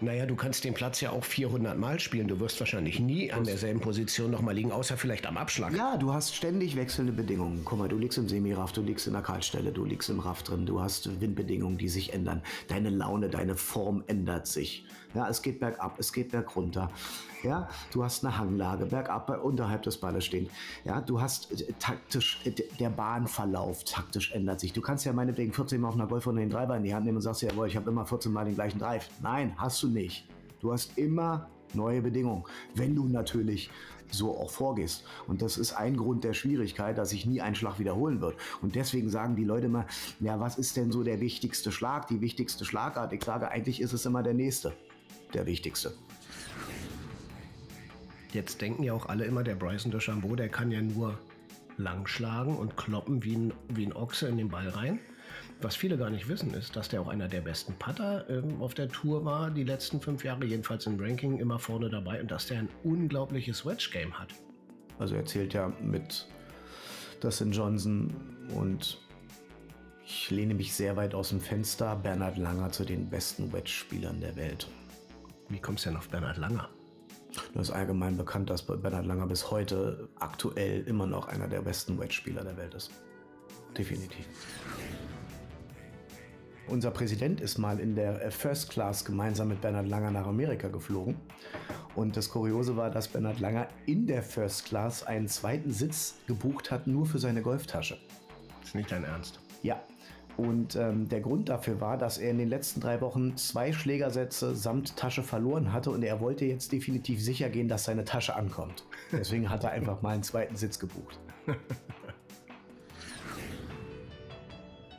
Naja, 0.00 0.26
du 0.26 0.36
kannst 0.36 0.64
den 0.64 0.74
Platz 0.74 1.00
ja 1.00 1.10
auch 1.10 1.24
400 1.24 1.78
Mal 1.78 2.00
spielen. 2.00 2.28
Du 2.28 2.38
wirst 2.40 2.60
wahrscheinlich 2.60 3.00
nie 3.00 3.32
an 3.32 3.44
derselben 3.44 3.80
Position 3.80 4.30
nochmal 4.30 4.54
liegen, 4.54 4.72
außer 4.72 4.96
vielleicht 4.96 5.26
am 5.26 5.36
Abschlag. 5.36 5.74
Ja, 5.74 5.96
du 5.96 6.12
hast 6.12 6.34
ständig 6.34 6.76
wechselnde 6.76 7.12
Bedingungen. 7.12 7.62
Guck 7.64 7.78
mal, 7.78 7.88
du 7.88 7.96
liegst 7.96 8.18
im 8.18 8.28
Semiraff, 8.28 8.72
du 8.72 8.82
liegst 8.82 9.06
in 9.06 9.14
der 9.14 9.22
Kaltstelle, 9.22 9.72
du 9.72 9.84
liegst 9.84 10.10
im 10.10 10.20
Raff 10.20 10.42
drin, 10.42 10.66
du 10.66 10.80
hast 10.80 11.20
Windbedingungen, 11.20 11.78
die 11.78 11.88
sich 11.88 12.12
ändern. 12.12 12.42
Deine 12.68 12.90
Laune, 12.90 13.28
deine 13.28 13.56
Form 13.56 14.04
ändert 14.06 14.46
sich. 14.46 14.84
Ja, 15.14 15.28
es 15.28 15.40
geht 15.40 15.60
bergab, 15.60 15.98
es 15.98 16.12
geht 16.12 16.30
bergunter. 16.30 16.90
Ja, 17.42 17.68
du 17.92 18.04
hast 18.04 18.24
eine 18.24 18.36
Hanglage, 18.36 18.86
bergab, 18.86 19.30
unterhalb 19.42 19.82
des 19.82 19.98
Balles 19.98 20.24
stehen. 20.24 20.48
Ja, 20.84 21.00
du 21.00 21.20
hast 21.20 21.52
äh, 21.52 21.72
taktisch, 21.78 22.40
äh, 22.44 22.50
der 22.50 22.90
Bahnverlauf 22.90 23.84
taktisch 23.84 24.32
ändert 24.32 24.60
sich. 24.60 24.72
Du 24.72 24.80
kannst 24.80 25.04
ja 25.04 25.12
meinetwegen 25.12 25.52
14 25.52 25.80
Mal 25.80 25.88
auf 25.88 25.94
einer 25.94 26.06
Golfrunde 26.06 26.40
den 26.40 26.50
Driver 26.50 26.76
in 26.76 26.82
die 26.82 26.94
Hand 26.94 27.06
nehmen 27.06 27.16
und 27.16 27.22
sagst, 27.22 27.42
jawohl, 27.42 27.68
ich 27.68 27.76
habe 27.76 27.90
immer 27.90 28.04
14 28.04 28.32
Mal 28.32 28.44
den 28.44 28.56
gleichen 28.56 28.78
Drive. 28.78 29.08
Nein, 29.22 29.54
hast 29.56 29.75
du 29.82 29.88
nicht. 29.88 30.26
Du 30.60 30.72
hast 30.72 30.96
immer 30.98 31.48
neue 31.74 32.02
Bedingungen, 32.02 32.44
wenn 32.74 32.94
du 32.94 33.06
natürlich 33.06 33.70
so 34.10 34.36
auch 34.36 34.50
vorgehst. 34.50 35.04
Und 35.26 35.42
das 35.42 35.58
ist 35.58 35.72
ein 35.72 35.96
Grund 35.96 36.24
der 36.24 36.32
Schwierigkeit, 36.32 36.96
dass 36.96 37.10
sich 37.10 37.26
nie 37.26 37.40
ein 37.40 37.54
Schlag 37.54 37.78
wiederholen 37.78 38.20
wird. 38.20 38.36
Und 38.62 38.74
deswegen 38.74 39.10
sagen 39.10 39.36
die 39.36 39.44
Leute 39.44 39.66
immer, 39.66 39.86
ja, 40.20 40.38
was 40.38 40.58
ist 40.58 40.76
denn 40.76 40.92
so 40.92 41.02
der 41.02 41.20
wichtigste 41.20 41.72
Schlag, 41.72 42.06
die 42.08 42.20
wichtigste 42.20 42.64
Schlagart? 42.64 43.12
Ich 43.12 43.24
sage, 43.24 43.50
eigentlich 43.50 43.80
ist 43.80 43.92
es 43.92 44.06
immer 44.06 44.22
der 44.22 44.34
nächste, 44.34 44.72
der 45.34 45.46
wichtigste. 45.46 45.92
Jetzt 48.32 48.60
denken 48.60 48.82
ja 48.82 48.92
auch 48.92 49.06
alle 49.06 49.24
immer, 49.24 49.42
der 49.42 49.54
Bryson 49.54 49.90
DeChambeau, 49.90 50.36
der 50.36 50.48
kann 50.48 50.70
ja 50.70 50.80
nur 50.80 51.18
lang 51.78 52.06
schlagen 52.06 52.56
und 52.56 52.76
kloppen 52.76 53.22
wie 53.24 53.34
ein, 53.34 53.52
wie 53.68 53.86
ein 53.86 53.92
Ochse 53.92 54.28
in 54.28 54.36
den 54.36 54.48
Ball 54.48 54.68
rein. 54.68 55.00
Was 55.62 55.74
viele 55.74 55.96
gar 55.96 56.10
nicht 56.10 56.28
wissen, 56.28 56.52
ist, 56.52 56.76
dass 56.76 56.88
der 56.88 57.00
auch 57.00 57.08
einer 57.08 57.28
der 57.28 57.40
besten 57.40 57.72
Putter 57.78 58.28
ähm, 58.28 58.60
auf 58.60 58.74
der 58.74 58.88
Tour 58.88 59.24
war, 59.24 59.50
die 59.50 59.64
letzten 59.64 60.00
fünf 60.00 60.22
Jahre, 60.22 60.44
jedenfalls 60.44 60.86
im 60.86 61.00
Ranking 61.00 61.38
immer 61.38 61.58
vorne 61.58 61.88
dabei 61.88 62.20
und 62.20 62.30
dass 62.30 62.46
der 62.46 62.58
ein 62.58 62.68
unglaubliches 62.84 63.64
Wedge-Game 63.64 64.18
hat. 64.18 64.34
Also 64.98 65.14
er 65.14 65.24
zählt 65.24 65.54
ja 65.54 65.72
mit 65.80 66.26
Dustin 67.20 67.52
Johnson 67.52 68.14
und 68.54 69.00
ich 70.04 70.30
lehne 70.30 70.54
mich 70.54 70.74
sehr 70.74 70.96
weit 70.96 71.14
aus 71.14 71.30
dem 71.30 71.40
Fenster, 71.40 71.96
Bernhard 71.96 72.36
Langer 72.36 72.70
zu 72.70 72.84
den 72.84 73.08
besten 73.08 73.52
Wedge-Spielern 73.52 74.20
der 74.20 74.36
Welt. 74.36 74.68
Wie 75.48 75.58
kommst 75.58 75.84
du 75.84 75.90
denn 75.90 75.98
auf 75.98 76.08
Bernhard 76.08 76.36
Langer? 76.36 76.68
Das 77.54 77.68
ist 77.68 77.74
allgemein 77.74 78.16
bekannt, 78.16 78.50
dass 78.50 78.62
Bernhard 78.62 79.06
Langer 79.06 79.26
bis 79.26 79.50
heute 79.50 80.08
aktuell 80.20 80.82
immer 80.86 81.06
noch 81.06 81.28
einer 81.28 81.48
der 81.48 81.62
besten 81.62 81.98
Wedge-Spieler 81.98 82.44
der 82.44 82.56
Welt 82.56 82.74
ist. 82.74 82.90
Definitiv. 83.76 84.26
Unser 86.68 86.90
Präsident 86.90 87.40
ist 87.40 87.58
mal 87.58 87.78
in 87.78 87.94
der 87.94 88.24
äh, 88.24 88.30
First 88.30 88.70
Class 88.70 89.04
gemeinsam 89.04 89.48
mit 89.48 89.60
Bernhard 89.60 89.86
Langer 89.86 90.10
nach 90.10 90.26
Amerika 90.26 90.66
geflogen. 90.68 91.14
Und 91.94 92.16
das 92.16 92.28
Kuriose 92.28 92.76
war, 92.76 92.90
dass 92.90 93.06
Bernhard 93.06 93.38
Langer 93.38 93.68
in 93.86 94.06
der 94.06 94.22
First 94.22 94.64
Class 94.64 95.04
einen 95.04 95.28
zweiten 95.28 95.70
Sitz 95.70 96.16
gebucht 96.26 96.72
hat, 96.72 96.88
nur 96.88 97.06
für 97.06 97.18
seine 97.18 97.42
Golftasche. 97.42 97.98
Ist 98.64 98.74
nicht 98.74 98.90
dein 98.90 99.04
Ernst. 99.04 99.38
Ja. 99.62 99.80
Und 100.36 100.76
ähm, 100.76 101.08
der 101.08 101.20
Grund 101.20 101.48
dafür 101.48 101.80
war, 101.80 101.96
dass 101.96 102.18
er 102.18 102.30
in 102.30 102.38
den 102.38 102.48
letzten 102.48 102.80
drei 102.80 103.00
Wochen 103.00 103.36
zwei 103.36 103.72
Schlägersätze 103.72 104.54
samt 104.54 104.96
Tasche 104.96 105.22
verloren 105.22 105.72
hatte 105.72 105.90
und 105.90 106.02
er 106.02 106.20
wollte 106.20 106.44
jetzt 106.44 106.72
definitiv 106.72 107.22
sicher 107.22 107.48
gehen, 107.48 107.68
dass 107.68 107.84
seine 107.84 108.04
Tasche 108.04 108.34
ankommt. 108.34 108.84
Deswegen 109.12 109.48
hat 109.48 109.64
er 109.64 109.70
einfach 109.70 110.02
mal 110.02 110.10
einen 110.10 110.24
zweiten 110.24 110.56
Sitz 110.56 110.78
gebucht. 110.78 111.18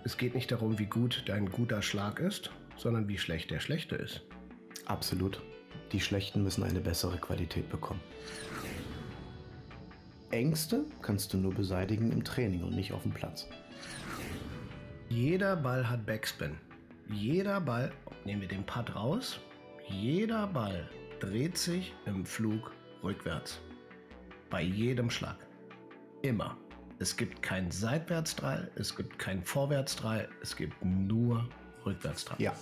Es 0.07 0.15
geht 0.15 0.35
nicht 0.35 0.53
darum, 0.53 0.79
wie 0.79 0.85
gut 0.85 1.23
dein 1.25 1.51
guter 1.51 1.81
Schlag 1.81 2.21
ist, 2.21 2.49
sondern 2.77 3.09
wie 3.09 3.17
schlecht 3.17 3.51
der 3.51 3.59
schlechte 3.59 3.97
ist. 3.97 4.21
Absolut. 4.85 5.41
Die 5.91 5.99
Schlechten 5.99 6.43
müssen 6.43 6.63
eine 6.63 6.79
bessere 6.79 7.17
Qualität 7.17 7.69
bekommen. 7.69 7.99
Ängste 10.31 10.85
kannst 11.01 11.33
du 11.33 11.37
nur 11.37 11.53
beseitigen 11.53 12.13
im 12.13 12.23
Training 12.23 12.63
und 12.63 12.73
nicht 12.73 12.93
auf 12.93 13.01
dem 13.01 13.11
Platz. 13.11 13.49
Jeder 15.09 15.57
Ball 15.57 15.89
hat 15.89 16.05
Backspin. 16.05 16.55
Jeder 17.11 17.59
Ball, 17.59 17.91
nehmen 18.23 18.39
wir 18.39 18.47
den 18.47 18.65
Putt 18.65 18.95
raus, 18.95 19.41
jeder 19.89 20.47
Ball 20.47 20.89
dreht 21.19 21.57
sich 21.57 21.93
im 22.05 22.25
Flug 22.25 22.71
rückwärts. 23.03 23.59
Bei 24.49 24.61
jedem 24.61 25.09
Schlag. 25.09 25.35
Immer. 26.21 26.57
Es 26.99 27.15
gibt 27.15 27.43
keinen 27.43 27.69
Seitwärtsdrall, 27.69 28.71
es 28.75 28.95
gibt 28.95 29.19
keinen 29.19 29.43
Vorwärtsdrall, 29.43 30.27
es 30.41 30.55
gibt 30.55 30.83
nur 30.83 31.47
Rückwärtsdrall. 31.85 32.41
Ja, 32.41 32.53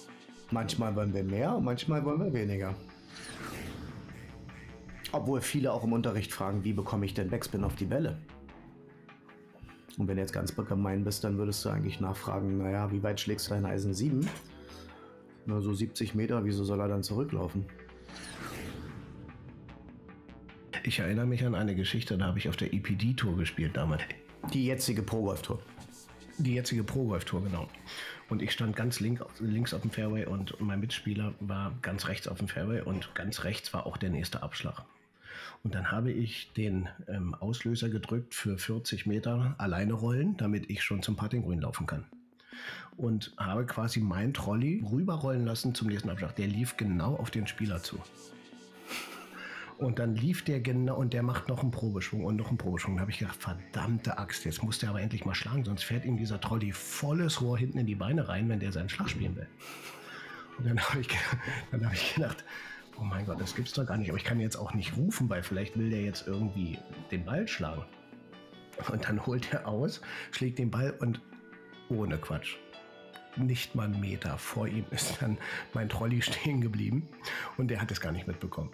manchmal 0.51 0.93
wollen 0.95 1.13
wir 1.13 1.23
mehr 1.23 1.57
manchmal 1.59 2.03
wollen 2.03 2.19
wir 2.19 2.33
weniger. 2.33 2.75
Obwohl 5.13 5.39
viele 5.39 5.71
auch 5.71 5.85
im 5.85 5.93
Unterricht 5.93 6.33
fragen, 6.33 6.65
wie 6.65 6.73
bekomme 6.73 7.05
ich 7.05 7.13
denn 7.13 7.29
Backspin 7.29 7.63
auf 7.63 7.75
die 7.75 7.85
Bälle? 7.85 8.17
Und 9.97 10.09
wenn 10.09 10.17
du 10.17 10.21
jetzt 10.21 10.33
ganz 10.33 10.53
gemein 10.53 11.05
bist, 11.05 11.23
dann 11.23 11.37
würdest 11.37 11.63
du 11.63 11.69
eigentlich 11.69 12.01
nachfragen, 12.01 12.57
naja, 12.57 12.91
wie 12.91 13.01
weit 13.01 13.21
schlägst 13.21 13.47
du 13.47 13.53
dein 13.53 13.65
Eisen 13.65 13.93
7? 13.93 14.27
Nur 15.45 15.61
so 15.61 15.73
70 15.73 16.15
Meter, 16.15 16.43
wieso 16.43 16.65
soll 16.65 16.81
er 16.81 16.89
dann 16.89 17.03
zurücklaufen? 17.03 17.65
Ich 20.83 20.99
erinnere 20.99 21.25
mich 21.25 21.45
an 21.45 21.55
eine 21.55 21.75
Geschichte, 21.75 22.17
da 22.17 22.25
habe 22.25 22.37
ich 22.37 22.49
auf 22.49 22.57
der 22.57 22.73
EPD-Tour 22.73 23.37
gespielt 23.37 23.77
damals. 23.77 24.03
Die 24.53 24.65
jetzige 24.65 25.01
Pro-Golf-Tour. 25.01 25.59
Die 26.37 26.55
jetzige 26.55 26.83
Pro-Golf-Tour, 26.83 27.43
genau. 27.43 27.67
Und 28.29 28.41
ich 28.41 28.51
stand 28.51 28.75
ganz 28.75 28.99
link, 28.99 29.23
links 29.39 29.73
auf 29.73 29.81
dem 29.81 29.91
Fairway 29.91 30.25
und 30.25 30.59
mein 30.59 30.79
Mitspieler 30.79 31.33
war 31.39 31.73
ganz 31.81 32.07
rechts 32.07 32.27
auf 32.27 32.37
dem 32.39 32.47
Fairway 32.47 32.81
und 32.81 33.13
ganz 33.15 33.43
rechts 33.43 33.73
war 33.73 33.85
auch 33.85 33.97
der 33.97 34.09
nächste 34.09 34.43
Abschlag. 34.43 34.83
Und 35.63 35.75
dann 35.75 35.91
habe 35.91 36.11
ich 36.11 36.53
den 36.53 36.89
ähm, 37.07 37.33
Auslöser 37.33 37.89
gedrückt 37.89 38.35
für 38.35 38.57
40 38.57 39.05
Meter 39.05 39.55
alleine 39.57 39.93
rollen, 39.93 40.37
damit 40.37 40.69
ich 40.69 40.83
schon 40.83 41.01
zum 41.01 41.15
Puttinggrün 41.15 41.61
laufen 41.61 41.87
kann. 41.87 42.05
Und 42.97 43.33
habe 43.37 43.65
quasi 43.65 43.99
mein 43.99 44.33
Trolley 44.33 44.83
rüberrollen 44.89 45.45
lassen 45.45 45.75
zum 45.75 45.87
nächsten 45.87 46.09
Abschlag. 46.09 46.35
Der 46.35 46.47
lief 46.47 46.77
genau 46.77 47.15
auf 47.15 47.31
den 47.31 47.47
Spieler 47.47 47.81
zu. 47.83 47.99
Und 49.77 49.99
dann 49.99 50.15
lief 50.15 50.45
der 50.45 50.61
genau 50.61 50.95
und 50.95 51.13
der 51.13 51.21
macht 51.21 51.49
noch 51.49 51.61
einen 51.61 51.71
Probeschwung 51.71 52.23
und 52.23 52.37
noch 52.37 52.47
einen 52.47 52.57
Probeschwung. 52.57 52.95
Da 52.95 53.01
habe 53.01 53.11
ich 53.11 53.19
gedacht, 53.19 53.35
verdammte 53.35 54.17
Axt, 54.17 54.45
jetzt 54.45 54.63
muss 54.63 54.79
der 54.79 54.89
aber 54.89 55.01
endlich 55.01 55.25
mal 55.25 55.35
schlagen, 55.35 55.65
sonst 55.65 55.83
fährt 55.83 56.05
ihm 56.05 56.15
dieser 56.15 56.39
Trolley 56.39 56.71
volles 56.71 57.41
Rohr 57.41 57.57
hinten 57.57 57.79
in 57.79 57.85
die 57.85 57.95
Beine 57.95 58.27
rein, 58.29 58.47
wenn 58.47 58.61
der 58.61 58.71
seinen 58.71 58.87
Schlag 58.87 59.09
spielen 59.09 59.35
will. 59.35 59.47
Und 60.57 60.67
dann 60.67 60.79
habe 60.79 61.01
ich, 61.01 61.09
hab 61.71 61.93
ich 61.93 62.15
gedacht, 62.15 62.45
oh 62.97 63.03
mein 63.03 63.25
Gott, 63.25 63.41
das 63.41 63.53
gibt's 63.53 63.73
doch 63.73 63.85
gar 63.85 63.97
nicht. 63.97 64.09
Aber 64.09 64.17
ich 64.17 64.23
kann 64.23 64.39
jetzt 64.39 64.55
auch 64.55 64.73
nicht 64.73 64.95
rufen, 64.95 65.29
weil 65.29 65.43
vielleicht 65.43 65.77
will 65.77 65.89
der 65.89 66.01
jetzt 66.03 66.25
irgendwie 66.25 66.79
den 67.11 67.25
Ball 67.25 67.45
schlagen. 67.45 67.83
Und 68.91 69.07
dann 69.07 69.25
holt 69.25 69.53
er 69.53 69.67
aus, 69.67 70.01
schlägt 70.31 70.59
den 70.59 70.71
Ball 70.71 70.91
und 70.99 71.21
ohne 71.89 72.17
Quatsch. 72.17 72.55
Nicht 73.37 73.75
mal 73.75 73.85
einen 73.85 73.99
Meter 73.99 74.37
vor 74.37 74.67
ihm 74.67 74.85
ist 74.91 75.21
dann 75.21 75.37
mein 75.73 75.89
Trolley 75.89 76.21
stehen 76.21 76.61
geblieben 76.61 77.07
und 77.57 77.67
der 77.67 77.81
hat 77.81 77.91
es 77.91 77.99
gar 77.99 78.13
nicht 78.13 78.27
mitbekommen. 78.27 78.71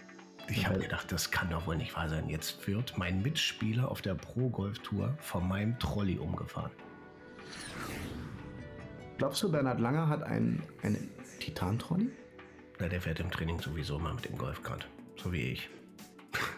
Ich 0.51 0.67
habe 0.67 0.79
gedacht, 0.79 1.09
das 1.11 1.31
kann 1.31 1.49
doch 1.49 1.65
wohl 1.65 1.77
nicht 1.77 1.95
wahr 1.95 2.09
sein. 2.09 2.27
Jetzt 2.27 2.67
wird 2.67 2.97
mein 2.97 3.21
Mitspieler 3.21 3.89
auf 3.89 4.01
der 4.01 4.15
Pro-Golf-Tour 4.15 5.15
von 5.19 5.47
meinem 5.47 5.79
Trolley 5.79 6.17
umgefahren. 6.17 6.71
Glaubst 9.17 9.41
du, 9.43 9.51
Bernhard 9.51 9.79
Langer 9.79 10.09
hat 10.09 10.23
einen, 10.23 10.61
einen 10.83 11.09
Titan-Trolley? 11.39 12.09
Na, 12.79 12.89
der 12.89 13.01
fährt 13.01 13.21
im 13.21 13.31
Training 13.31 13.61
sowieso 13.61 13.97
mal 13.97 14.13
mit 14.13 14.25
dem 14.25 14.37
Golfkart. 14.37 14.87
So 15.15 15.31
wie 15.31 15.53
ich. 15.53 15.69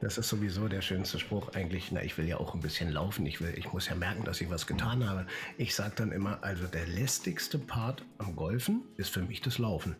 Das 0.00 0.18
ist 0.18 0.28
sowieso 0.28 0.68
der 0.68 0.82
schönste 0.82 1.18
Spruch 1.18 1.54
eigentlich. 1.54 1.90
Na, 1.90 2.02
ich 2.02 2.18
will 2.18 2.28
ja 2.28 2.36
auch 2.36 2.52
ein 2.52 2.60
bisschen 2.60 2.92
laufen. 2.92 3.24
Ich, 3.24 3.40
will, 3.40 3.54
ich 3.56 3.72
muss 3.72 3.88
ja 3.88 3.94
merken, 3.94 4.22
dass 4.24 4.38
ich 4.42 4.50
was 4.50 4.66
getan 4.66 5.08
habe. 5.08 5.26
Ich 5.56 5.74
sage 5.74 5.94
dann 5.96 6.12
immer, 6.12 6.44
also 6.44 6.66
der 6.66 6.86
lästigste 6.86 7.58
Part 7.58 8.04
am 8.18 8.36
Golfen 8.36 8.82
ist 8.98 9.08
für 9.14 9.22
mich 9.22 9.40
das 9.40 9.56
Laufen. 9.56 9.96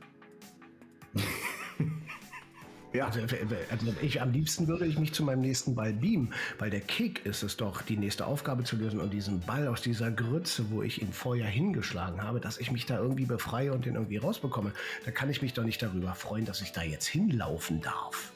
Ja. 2.94 3.06
Also, 3.06 3.20
also, 3.22 3.94
ich, 4.00 4.22
am 4.22 4.30
liebsten 4.30 4.68
würde 4.68 4.86
ich 4.86 4.96
mich 4.98 5.12
zu 5.12 5.24
meinem 5.24 5.40
nächsten 5.40 5.74
Ball 5.74 5.92
beamen, 5.92 6.32
weil 6.58 6.70
der 6.70 6.80
Kick 6.80 7.26
ist 7.26 7.42
es 7.42 7.56
doch, 7.56 7.82
die 7.82 7.96
nächste 7.96 8.24
Aufgabe 8.24 8.62
zu 8.62 8.76
lösen 8.76 9.00
und 9.00 9.12
diesen 9.12 9.40
Ball 9.40 9.66
aus 9.66 9.82
dieser 9.82 10.12
Grütze, 10.12 10.70
wo 10.70 10.80
ich 10.80 11.02
ihn 11.02 11.12
vorher 11.12 11.48
hingeschlagen 11.48 12.22
habe, 12.22 12.38
dass 12.38 12.58
ich 12.58 12.70
mich 12.70 12.86
da 12.86 12.98
irgendwie 12.98 13.24
befreie 13.24 13.72
und 13.72 13.84
den 13.84 13.96
irgendwie 13.96 14.18
rausbekomme. 14.18 14.72
Da 15.04 15.10
kann 15.10 15.28
ich 15.28 15.42
mich 15.42 15.52
doch 15.54 15.64
nicht 15.64 15.82
darüber 15.82 16.14
freuen, 16.14 16.44
dass 16.44 16.62
ich 16.62 16.70
da 16.70 16.84
jetzt 16.84 17.06
hinlaufen 17.06 17.80
darf. 17.80 18.32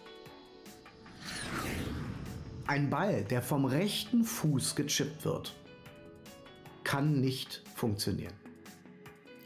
Ein 2.66 2.90
Ball, 2.90 3.22
der 3.22 3.42
vom 3.42 3.64
rechten 3.64 4.24
Fuß 4.24 4.74
gechippt 4.74 5.24
wird, 5.24 5.54
kann 6.82 7.20
nicht 7.20 7.62
funktionieren. 7.76 8.34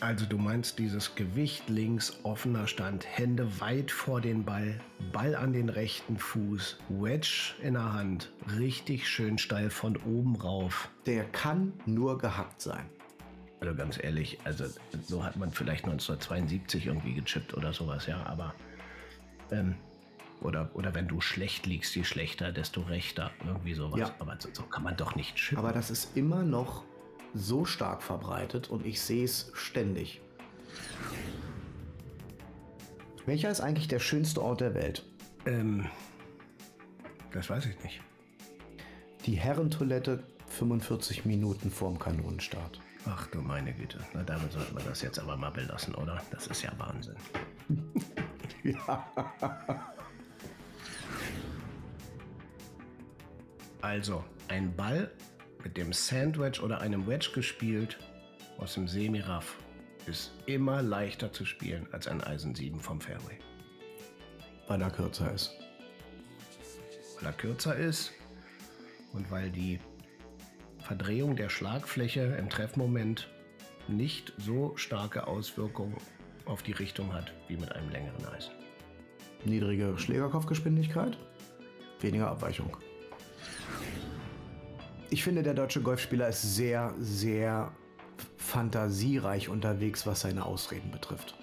Also 0.03 0.27
du 0.27 0.37
meinst 0.37 0.81
dieses 0.81 1.15
Gewicht 1.15 1.69
links, 1.69 2.19
offener 2.25 2.67
Stand, 2.67 3.07
Hände 3.07 3.61
weit 3.61 3.93
vor 3.93 4.21
den 4.21 4.45
Ball, 4.45 4.81
Ball 5.13 5.37
an 5.37 5.53
den 5.53 5.69
rechten 5.69 6.19
Fuß, 6.19 6.77
Wedge 6.89 7.55
in 7.63 7.75
der 7.75 7.93
Hand, 7.93 8.33
richtig 8.59 9.09
schön 9.09 9.39
steil 9.39 9.71
von 9.71 9.97
oben 9.99 10.35
rauf. 10.35 10.89
Der 11.07 11.23
kann 11.27 11.73
nur 11.87 12.19
gehackt 12.19 12.61
sein. 12.61 12.85
Also 13.61 13.77
ganz 13.77 14.03
ehrlich, 14.03 14.41
also 14.43 14.65
so 15.07 15.25
hat 15.25 15.37
man 15.37 15.53
vielleicht 15.53 15.85
1972 15.85 16.87
irgendwie 16.87 17.15
gechippt 17.15 17.55
oder 17.55 17.73
sowas, 17.73 18.09
ja, 18.09 18.27
aber 18.27 18.57
ähm, 19.53 19.77
oder, 20.41 20.69
oder 20.75 20.97
wenn 20.97 21.07
du 21.07 21.21
schlecht 21.21 21.65
liegst, 21.67 21.95
je 21.95 22.03
schlechter, 22.03 22.51
desto 22.51 22.81
rechter, 22.81 23.31
irgendwie 23.47 23.75
sowas. 23.75 24.01
Ja. 24.01 24.15
Aber 24.19 24.37
so, 24.41 24.49
so 24.53 24.65
kann 24.65 24.83
man 24.83 24.97
doch 24.97 25.15
nicht 25.15 25.37
chippen. 25.37 25.59
Aber 25.59 25.73
das 25.73 25.93
ist 25.93 26.17
immer 26.17 26.43
noch 26.43 26.83
so 27.35 27.65
stark 27.65 28.03
verbreitet 28.03 28.71
und 28.71 28.85
ich 28.87 29.01
sehe 29.01 29.25
es 29.25 29.51
ständig. 29.55 30.21
Welcher 33.27 33.51
ist 33.51 33.61
eigentlich 33.61 33.89
der 33.89 34.01
schönste 34.01 34.43
Ort 34.43 34.61
der 34.61 34.75
Welt? 34.75 35.05
ähm, 35.47 35.87
das 37.33 37.49
weiß 37.49 37.67
ich 37.67 37.83
nicht. 37.83 38.01
Die 39.27 39.35
Herrentoilette 39.35 40.23
45 40.49 41.25
Minuten 41.25 41.71
vorm 41.71 41.99
Kanonenstart. 41.99 42.81
Ach 43.07 43.27
du 43.29 43.41
meine 43.41 43.73
Güte, 43.73 43.99
na 44.15 44.23
damit 44.23 44.53
sollte 44.53 44.75
man 44.75 44.85
das 44.85 45.03
jetzt 45.03 45.19
aber 45.19 45.37
mal 45.37 45.51
belassen, 45.51 45.95
oder? 45.95 46.23
Das 46.31 46.47
ist 46.47 46.63
ja 46.63 46.73
Wahnsinn. 46.79 47.17
Ja. 48.63 49.07
Also, 53.83 54.23
ein 54.47 54.77
Ball 54.77 55.11
mit 55.63 55.77
dem 55.77 55.93
Sandwich 55.93 56.61
oder 56.61 56.81
einem 56.81 57.07
Wedge 57.07 57.31
gespielt 57.35 57.99
aus 58.59 58.75
dem 58.75 58.89
Semiraff 58.89 59.57
ist 60.07 60.33
immer 60.47 60.83
leichter 60.83 61.33
zu 61.33 61.45
spielen 61.45 61.87
als 61.93 62.09
ein 62.09 62.23
Eisen 62.23 62.55
7 62.55 62.81
vom 62.81 63.01
Fairway. 63.01 63.39
Weil 64.67 64.83
er 64.83 64.91
kürzer 64.91 65.33
ist. 65.33 65.53
Weil 67.17 67.27
er 67.27 67.33
kürzer 67.33 67.77
ist 67.77 68.13
und 69.13 69.31
weil 69.31 69.51
die 69.51 69.79
Verdrehung 70.81 71.37
der 71.37 71.49
Schlagfläche 71.49 72.23
im 72.39 72.51
Treffmoment 72.51 73.29
nicht 73.89 74.33
so 74.39 74.77
starke 74.77 75.27
Auswirkungen 75.27 75.97
auf 76.45 76.63
die 76.63 76.73
Richtung 76.73 77.13
hat 77.13 77.33
wie 77.49 77.57
mit 77.57 77.71
einem 77.73 77.91
längeren 77.91 78.25
Eisen. 78.27 78.53
Niedrige 79.45 79.97
Schlägerkopfgeschwindigkeit, 79.97 81.17
weniger 82.01 82.29
Abweichung. 82.29 82.77
Ich 85.13 85.23
finde, 85.23 85.43
der 85.43 85.53
deutsche 85.53 85.83
Golfspieler 85.83 86.29
ist 86.29 86.41
sehr, 86.57 86.95
sehr 86.99 87.71
fantasiereich 88.39 89.51
unterwegs, 89.51 90.07
was 90.07 90.23
seine 90.23 90.43
Ausreden 90.47 90.91
betrifft. 90.91 91.35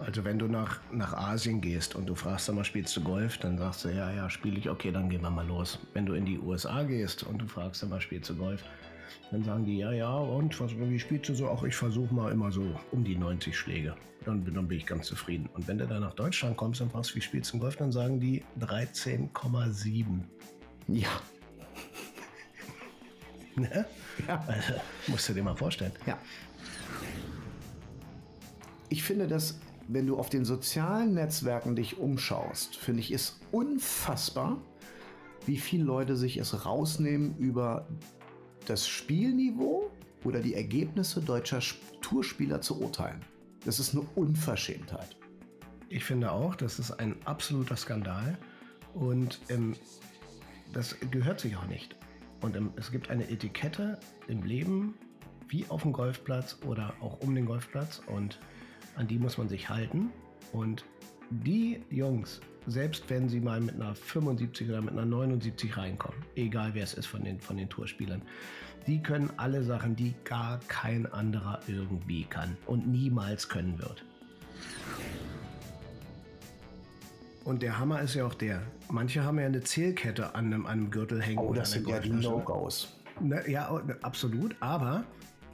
Also 0.00 0.24
wenn 0.24 0.40
du 0.40 0.48
nach, 0.48 0.80
nach 0.90 1.12
Asien 1.14 1.60
gehst 1.60 1.94
und 1.94 2.06
du 2.06 2.16
fragst 2.16 2.48
dann 2.48 2.56
mal, 2.56 2.64
spielst 2.64 2.96
du 2.96 3.00
Golf, 3.00 3.38
dann 3.38 3.56
sagst 3.58 3.84
du, 3.84 3.90
ja, 3.90 4.10
ja, 4.12 4.28
spiele 4.28 4.58
ich, 4.58 4.68
okay, 4.68 4.90
dann 4.90 5.08
gehen 5.08 5.22
wir 5.22 5.30
mal 5.30 5.46
los. 5.46 5.78
Wenn 5.92 6.04
du 6.04 6.14
in 6.14 6.24
die 6.26 6.36
USA 6.40 6.82
gehst 6.82 7.22
und 7.22 7.38
du 7.38 7.46
fragst 7.46 7.80
dann 7.84 7.90
mal, 7.90 8.00
spielst 8.00 8.28
du 8.30 8.34
Golf, 8.34 8.64
dann 9.30 9.44
sagen 9.44 9.64
die, 9.64 9.78
ja, 9.78 9.92
ja, 9.92 10.12
und 10.16 10.58
was, 10.60 10.72
wie 10.76 10.98
spielst 10.98 11.28
du 11.28 11.34
so? 11.36 11.46
Auch 11.46 11.62
ich 11.62 11.76
versuche 11.76 12.12
mal 12.12 12.32
immer 12.32 12.50
so 12.50 12.64
um 12.90 13.04
die 13.04 13.14
90 13.16 13.56
Schläge. 13.56 13.94
Dann, 14.24 14.42
bin- 14.42 14.54
dann 14.54 14.66
bin 14.66 14.78
ich 14.78 14.86
ganz 14.86 15.06
zufrieden. 15.06 15.48
Und 15.54 15.68
wenn 15.68 15.78
du 15.78 15.86
dann 15.86 16.00
nach 16.00 16.14
Deutschland 16.14 16.56
kommst 16.56 16.80
und 16.80 16.90
fragst, 16.90 17.14
wie 17.14 17.20
spielst 17.20 17.52
du 17.54 17.60
Golf, 17.60 17.76
dann 17.76 17.92
sagen 17.92 18.18
die 18.18 18.42
13,7. 18.60 20.20
Ja, 20.88 21.08
Ne? 23.56 23.86
ja. 24.26 24.44
Also, 24.48 24.72
musst 25.06 25.28
du 25.28 25.32
dir 25.32 25.42
mal 25.42 25.56
vorstellen. 25.56 25.92
Ja. 26.06 26.18
Ich 28.88 29.02
finde, 29.02 29.26
dass, 29.28 29.58
wenn 29.88 30.06
du 30.06 30.18
auf 30.18 30.28
den 30.28 30.44
sozialen 30.44 31.14
Netzwerken 31.14 31.76
dich 31.76 31.98
umschaust, 31.98 32.76
finde 32.76 33.00
ich 33.00 33.10
es 33.12 33.38
unfassbar, 33.52 34.58
wie 35.46 35.56
viele 35.56 35.84
Leute 35.84 36.16
sich 36.16 36.36
es 36.38 36.64
rausnehmen, 36.64 37.36
über 37.38 37.86
das 38.66 38.88
Spielniveau 38.88 39.90
oder 40.24 40.40
die 40.40 40.54
Ergebnisse 40.54 41.20
deutscher 41.20 41.58
Sp- 41.62 41.78
Tourspieler 42.00 42.60
zu 42.60 42.80
urteilen. 42.80 43.20
Das 43.64 43.78
ist 43.78 43.94
eine 43.94 44.06
Unverschämtheit. 44.14 45.16
Ich 45.88 46.04
finde 46.04 46.32
auch, 46.32 46.54
das 46.54 46.78
ist 46.78 46.90
ein 46.92 47.14
absoluter 47.24 47.76
Skandal 47.76 48.36
und 48.94 49.40
ähm, 49.48 49.74
das 50.72 50.96
gehört 51.10 51.40
sich 51.40 51.56
auch 51.56 51.66
nicht. 51.66 51.96
Und 52.40 52.56
ähm, 52.56 52.72
es 52.76 52.90
gibt 52.90 53.10
eine 53.10 53.28
Etikette 53.30 53.98
im 54.28 54.42
Leben, 54.42 54.94
wie 55.48 55.66
auf 55.68 55.82
dem 55.82 55.92
Golfplatz 55.92 56.58
oder 56.66 56.94
auch 57.00 57.20
um 57.20 57.34
den 57.34 57.46
Golfplatz 57.46 58.02
und 58.06 58.38
an 58.96 59.08
die 59.08 59.18
muss 59.18 59.38
man 59.38 59.48
sich 59.48 59.68
halten. 59.68 60.10
Und 60.52 60.84
die 61.30 61.82
Jungs, 61.90 62.40
selbst 62.66 63.08
wenn 63.08 63.28
sie 63.28 63.40
mal 63.40 63.60
mit 63.60 63.74
einer 63.74 63.94
75 63.94 64.68
oder 64.68 64.82
mit 64.82 64.92
einer 64.92 65.06
79 65.06 65.76
reinkommen, 65.76 66.24
egal 66.36 66.74
wer 66.74 66.84
es 66.84 66.94
ist 66.94 67.06
von 67.06 67.24
den, 67.24 67.40
von 67.40 67.56
den 67.56 67.68
Tourspielern, 67.68 68.22
die 68.86 69.02
können 69.02 69.30
alle 69.36 69.62
Sachen, 69.62 69.96
die 69.96 70.14
gar 70.24 70.60
kein 70.68 71.10
anderer 71.12 71.60
irgendwie 71.66 72.24
kann 72.24 72.56
und 72.66 72.86
niemals 72.86 73.48
können 73.48 73.78
wird. 73.78 74.04
Und 77.44 77.62
der 77.62 77.78
Hammer 77.78 78.00
ist 78.00 78.14
ja 78.14 78.24
auch 78.24 78.34
der. 78.34 78.62
Manche 78.90 79.22
haben 79.22 79.38
ja 79.38 79.46
eine 79.46 79.60
Zählkette 79.60 80.34
an 80.34 80.46
einem, 80.46 80.66
an 80.66 80.72
einem 80.72 80.90
Gürtel 80.90 81.22
hängen. 81.22 81.38
Oh, 81.38 81.48
oder 81.48 81.60
das 81.60 81.72
sind 81.72 81.86
ja 81.86 82.00
die. 82.00 82.10
No-Gos. 82.10 82.96
Ja, 83.46 83.70
oh, 83.70 83.80
absolut. 84.02 84.56
Aber, 84.60 85.04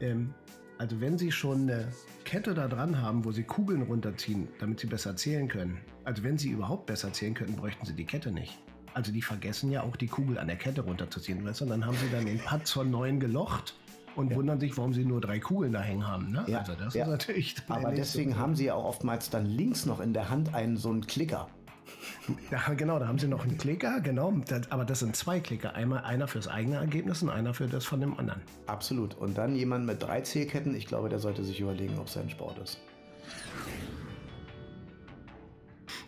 ähm, 0.00 0.33
also 0.79 1.00
wenn 1.00 1.18
Sie 1.18 1.33
schon 1.33 1.62
eine 1.62 1.88
Kette 2.24 2.55
da 2.55 2.68
dran 2.68 3.03
haben, 3.03 3.24
wo 3.24 3.33
Sie 3.33 3.42
Kugeln 3.42 3.83
runterziehen, 3.83 4.48
damit 4.61 4.81
Sie 4.81 4.87
besser 4.87 5.16
zählen 5.16 5.48
können, 5.48 5.79
also 6.05 6.22
wenn 6.22 6.38
Sie 6.38 6.50
überhaupt 6.50 6.87
besser 6.87 7.12
zählen 7.12 7.35
könnten, 7.35 7.57
bräuchten 7.57 7.85
Sie 7.85 7.94
die 7.94 8.07
Kette 8.07 8.31
nicht. 8.31 8.59
Also 8.94 9.12
die 9.12 9.22
vergessen 9.22 9.70
ja 9.70 9.83
auch 9.83 9.96
die 9.96 10.07
Kugel 10.07 10.38
an 10.38 10.46
der 10.46 10.57
Kette 10.57 10.83
runterzuziehen, 10.83 11.44
weißt 11.44 11.61
du? 11.61 11.64
Und 11.64 11.70
dann 11.70 11.87
haben 11.87 11.96
Sie 11.96 12.09
dann 12.11 12.24
den 12.24 12.38
Putt 12.38 12.66
zur 12.66 12.85
neuen 12.85 13.20
gelocht 13.20 13.74
und 14.16 14.35
wundern 14.35 14.59
sich, 14.59 14.76
warum 14.76 14.92
Sie 14.92 15.05
nur 15.05 15.20
drei 15.20 15.38
Kugeln 15.38 15.72
da 15.72 15.81
hängen 15.81 16.07
haben. 16.07 16.31
Ne? 16.31 16.44
Ja, 16.46 16.61
also 16.61 16.74
das 16.74 16.94
ja. 16.94 17.05
ist 17.05 17.11
natürlich... 17.11 17.57
Aber 17.68 17.92
deswegen 17.92 18.37
haben 18.37 18.55
sie 18.57 18.66
ja 18.66 18.74
auch 18.74 18.85
oftmals 18.85 19.31
dann 19.31 19.46
links 19.46 19.87
noch 19.87 20.00
in 20.00 20.12
der 20.12 20.31
Hand 20.31 20.55
einen 20.55 20.76
so 20.76 20.90
einen 20.90 21.07
Klicker. 21.07 21.48
Ja, 22.50 22.74
genau, 22.74 22.98
da 22.98 23.09
haben 23.09 23.18
sie 23.18 23.29
noch 23.29 23.44
einen 23.44 23.59
Klicker, 23.59 24.00
genau. 24.00 24.33
Das, 24.46 24.70
aber 24.70 24.85
das 24.85 25.00
sind 25.00 25.16
zwei 25.16 25.40
Klicker. 25.40 25.74
Einmal 25.74 26.05
einer 26.05 26.29
fürs 26.29 26.48
eigene 26.48 26.76
Ergebnis 26.76 27.22
und 27.22 27.31
einer 27.31 27.55
für 27.55 27.66
das 27.66 27.85
von 27.85 28.00
dem 28.00 28.18
anderen. 28.18 28.40
Absolut. 28.66 29.14
Und 29.14 29.37
dann 29.37 29.57
jemand 29.57 29.87
mit 29.87 30.03
drei 30.03 30.20
Zählketten, 30.20 30.74
ich 30.74 30.87
glaube, 30.87 31.09
der 31.09 31.18
sollte 31.18 31.44
sich 31.44 31.61
überlegen, 31.61 31.98
ob 31.98 32.07
es 32.07 32.14
sein 32.14 32.31
Sport 32.31 32.59
ist. 32.59 32.79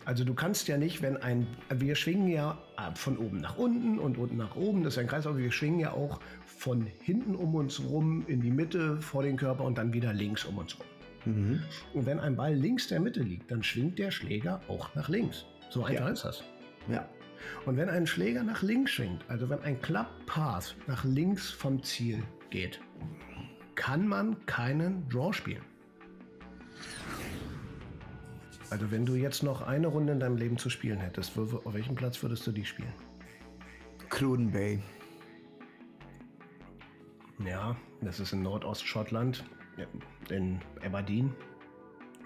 Also 0.05 0.25
du 0.25 0.33
kannst 0.33 0.67
ja 0.67 0.77
nicht, 0.77 1.01
wenn 1.01 1.17
ein, 1.17 1.47
wir 1.69 1.95
schwingen 1.95 2.27
ja 2.27 2.57
von 2.95 3.17
oben 3.17 3.39
nach 3.39 3.57
unten 3.57 3.99
und 3.99 4.17
unten 4.17 4.37
nach 4.37 4.55
oben, 4.55 4.83
das 4.83 4.93
ist 4.93 4.99
ein 4.99 5.07
Kreis, 5.07 5.25
aber 5.25 5.37
wir 5.37 5.51
schwingen 5.51 5.79
ja 5.79 5.93
auch 5.93 6.19
von 6.45 6.87
hinten 7.01 7.35
um 7.35 7.55
uns 7.55 7.81
rum 7.81 8.25
in 8.27 8.41
die 8.41 8.51
Mitte 8.51 9.01
vor 9.01 9.23
den 9.23 9.37
Körper 9.37 9.63
und 9.63 9.77
dann 9.77 9.93
wieder 9.93 10.13
links 10.13 10.43
um 10.43 10.57
uns 10.57 10.77
rum. 10.77 10.85
Mhm. 11.25 11.63
Und 11.93 12.05
wenn 12.05 12.19
ein 12.19 12.35
Ball 12.35 12.53
links 12.53 12.89
der 12.89 12.99
Mitte 12.99 13.21
liegt, 13.21 13.49
dann 13.49 13.63
schwingt 13.63 13.97
der 13.97 14.11
Schläger 14.11 14.59
auch 14.67 14.93
nach 14.93 15.07
links. 15.07 15.45
So 15.73 15.83
einfach 15.83 16.05
Ja. 16.05 16.11
ist 16.11 16.23
das. 16.23 16.43
Ja. 16.87 17.09
Und 17.65 17.77
wenn 17.77 17.89
ein 17.89 18.05
Schläger 18.05 18.43
nach 18.43 18.61
links 18.61 18.91
schwingt, 18.91 19.25
also 19.27 19.49
wenn 19.49 19.59
ein 19.63 19.81
Club 19.81 20.05
Path 20.27 20.75
nach 20.85 21.03
links 21.03 21.49
vom 21.49 21.81
Ziel 21.81 22.21
geht, 22.51 22.79
kann 23.73 24.07
man 24.07 24.45
keinen 24.45 25.09
Draw 25.09 25.33
spielen. 25.33 25.63
Also 28.69 28.91
wenn 28.91 29.03
du 29.03 29.15
jetzt 29.15 29.41
noch 29.41 29.63
eine 29.63 29.87
Runde 29.87 30.13
in 30.13 30.19
deinem 30.19 30.37
Leben 30.37 30.59
zu 30.59 30.69
spielen 30.69 30.99
hättest, 30.99 31.35
wo, 31.35 31.57
auf 31.57 31.73
welchem 31.73 31.95
Platz 31.95 32.21
würdest 32.21 32.45
du 32.45 32.51
die 32.51 32.65
spielen? 32.65 32.93
Cruden 34.09 34.51
Bay. 34.51 34.79
Ja, 37.43 37.75
das 38.01 38.19
ist 38.19 38.31
in 38.31 38.43
Nordostschottland, 38.43 39.43
in 40.29 40.59
Aberdeen, 40.85 41.33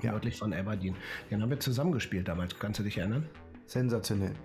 Ja. 0.01 0.11
nördlich 0.11 0.37
von 0.37 0.53
Aberdeen. 0.53 0.95
Den 1.29 1.41
haben 1.41 1.49
wir 1.49 1.59
zusammengespielt 1.59 2.27
damals, 2.27 2.57
kannst 2.57 2.79
du 2.79 2.83
dich 2.83 2.97
erinnern? 2.97 3.27
Sensationell. 3.65 4.35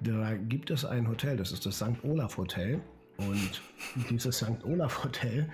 Da 0.00 0.34
gibt 0.34 0.70
es 0.70 0.84
ein 0.84 1.08
Hotel, 1.08 1.36
das 1.36 1.52
ist 1.52 1.64
das 1.64 1.76
St. 1.76 2.02
Olaf 2.02 2.36
Hotel. 2.36 2.80
Und 3.18 3.62
dieses 4.10 4.36
St. 4.36 4.62
Olaf 4.64 5.04
Hotel, 5.04 5.48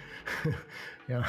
ja, 1.09 1.25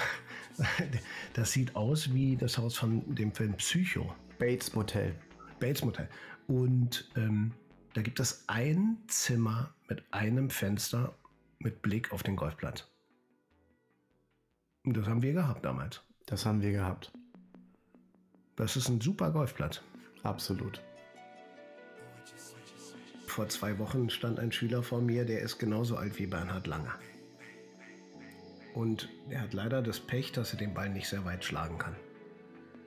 das 1.34 1.52
sieht 1.52 1.76
aus 1.76 2.14
wie 2.14 2.36
das 2.36 2.58
Haus 2.58 2.78
von 2.78 3.16
dem 3.16 3.32
Film 3.32 3.54
Psycho, 3.56 4.14
Bates 4.40 4.74
Motel. 4.74 5.16
Bates 5.60 5.84
Motel. 5.84 6.10
Und 6.48 7.10
ähm, 7.16 7.54
da 7.94 8.02
gibt 8.02 8.20
es 8.20 8.44
ein 8.48 8.98
Zimmer 9.08 9.74
mit 9.88 10.04
einem 10.12 10.50
Fenster 10.50 11.16
mit 11.60 11.82
Blick 11.82 12.12
auf 12.12 12.24
den 12.24 12.36
Golfplatz. 12.36 12.88
Und 14.84 14.98
das 14.98 15.08
haben 15.08 15.22
wir 15.22 15.34
gehabt 15.34 15.64
damals. 15.64 16.02
Das 16.26 16.46
haben 16.46 16.62
wir 16.62 16.72
gehabt. 16.72 17.14
Das 18.56 18.76
ist 18.76 18.90
ein 18.90 19.02
super 19.02 19.32
Golfplatz. 19.32 19.82
Absolut. 20.22 20.82
Vor 23.28 23.50
zwei 23.50 23.80
Wochen 23.80 24.10
stand 24.10 24.40
ein 24.40 24.52
Schüler 24.52 24.84
vor 24.84 25.02
mir, 25.02 25.26
der 25.26 25.42
ist 25.42 25.58
genauso 25.58 25.98
alt 25.98 26.20
wie 26.20 26.28
Bernhard 26.28 26.68
Langer. 26.68 26.94
Und 28.76 29.10
er 29.30 29.42
hat 29.42 29.54
leider 29.54 29.82
das 29.82 30.00
Pech, 30.00 30.32
dass 30.32 30.54
er 30.54 30.60
den 30.60 30.74
Ball 30.74 30.90
nicht 30.90 31.08
sehr 31.08 31.26
weit 31.26 31.44
schlagen 31.44 31.78
kann. 31.78 31.96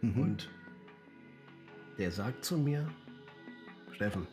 Mhm. 0.03 0.21
Und 0.21 0.51
der 1.99 2.13
sagt 2.13 2.45
zu 2.45 2.59
mir, 2.59 2.89
Steffen, 3.93 4.27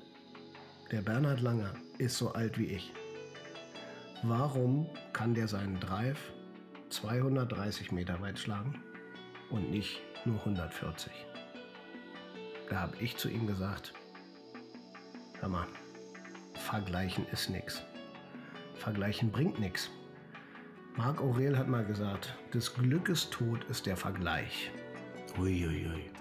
der 0.91 1.01
Bernhard 1.01 1.41
Langer 1.41 1.73
ist 1.97 2.17
so 2.17 2.33
alt 2.33 2.59
wie 2.59 2.67
ich. 2.67 2.93
warum 4.21 4.87
kann 5.11 5.33
der 5.33 5.47
seinen 5.47 5.79
Drive 5.79 6.31
230 6.89 7.91
Meter 7.91 8.21
weit 8.21 8.39
schlagen 8.39 8.81
und 9.49 9.71
nicht 9.71 9.99
nur 10.25 10.39
140? 10.39 11.11
Da 12.69 12.81
habe 12.81 12.97
ich 12.99 13.17
zu 13.17 13.29
ihm 13.29 13.47
gesagt, 13.47 13.93
hör 15.39 15.49
mal, 15.49 15.67
vergleichen 16.55 17.25
ist 17.31 17.49
nichts. 17.49 17.81
Vergleichen 18.75 19.31
bringt 19.31 19.59
nichts. 19.59 19.89
Marc 20.95 21.21
Aurel 21.21 21.57
hat 21.57 21.67
mal 21.67 21.85
gesagt, 21.85 22.35
des 22.53 22.73
Glückes 22.73 23.29
Tod 23.29 23.63
ist 23.65 23.85
der 23.85 23.97
Vergleich. 23.97 24.71
Uiuiui. 25.37 25.87
Ui, 25.87 25.93
ui. 25.93 26.13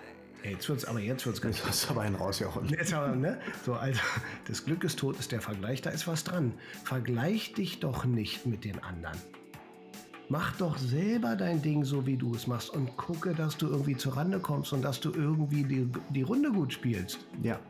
Jetzt 0.44 0.68
wird's, 0.68 0.84
aber 0.84 0.98
jetzt 0.98 1.24
wird's 1.24 1.40
ganz. 1.40 1.58
Jetzt 1.58 1.68
hast 1.68 1.90
aber 1.90 2.00
einen 2.02 2.16
rausgehauen. 2.16 2.68
Jetzt 2.68 2.92
aber, 2.92 3.14
ne? 3.14 3.40
So, 3.64 3.74
also, 3.74 4.00
des 4.48 4.64
Glückes 4.64 4.96
Tod 4.96 5.18
ist 5.18 5.30
der 5.30 5.40
Vergleich, 5.40 5.82
da 5.82 5.90
ist 5.90 6.08
was 6.08 6.24
dran. 6.24 6.54
Vergleich 6.84 7.52
dich 7.52 7.80
doch 7.80 8.04
nicht 8.04 8.46
mit 8.46 8.64
den 8.64 8.82
anderen. 8.82 9.18
Mach 10.32 10.56
doch 10.56 10.78
selber 10.78 11.36
dein 11.36 11.60
Ding 11.60 11.84
so, 11.84 12.06
wie 12.06 12.16
du 12.16 12.34
es 12.34 12.46
machst 12.46 12.70
und 12.70 12.96
gucke, 12.96 13.34
dass 13.34 13.58
du 13.58 13.66
irgendwie 13.66 13.98
zur 13.98 14.16
Rande 14.16 14.40
kommst 14.40 14.72
und 14.72 14.80
dass 14.80 14.98
du 14.98 15.12
irgendwie 15.12 15.62
die, 15.62 15.86
die 16.08 16.22
Runde 16.22 16.50
gut 16.50 16.72
spielst. 16.72 17.18
Ja. 17.42 17.60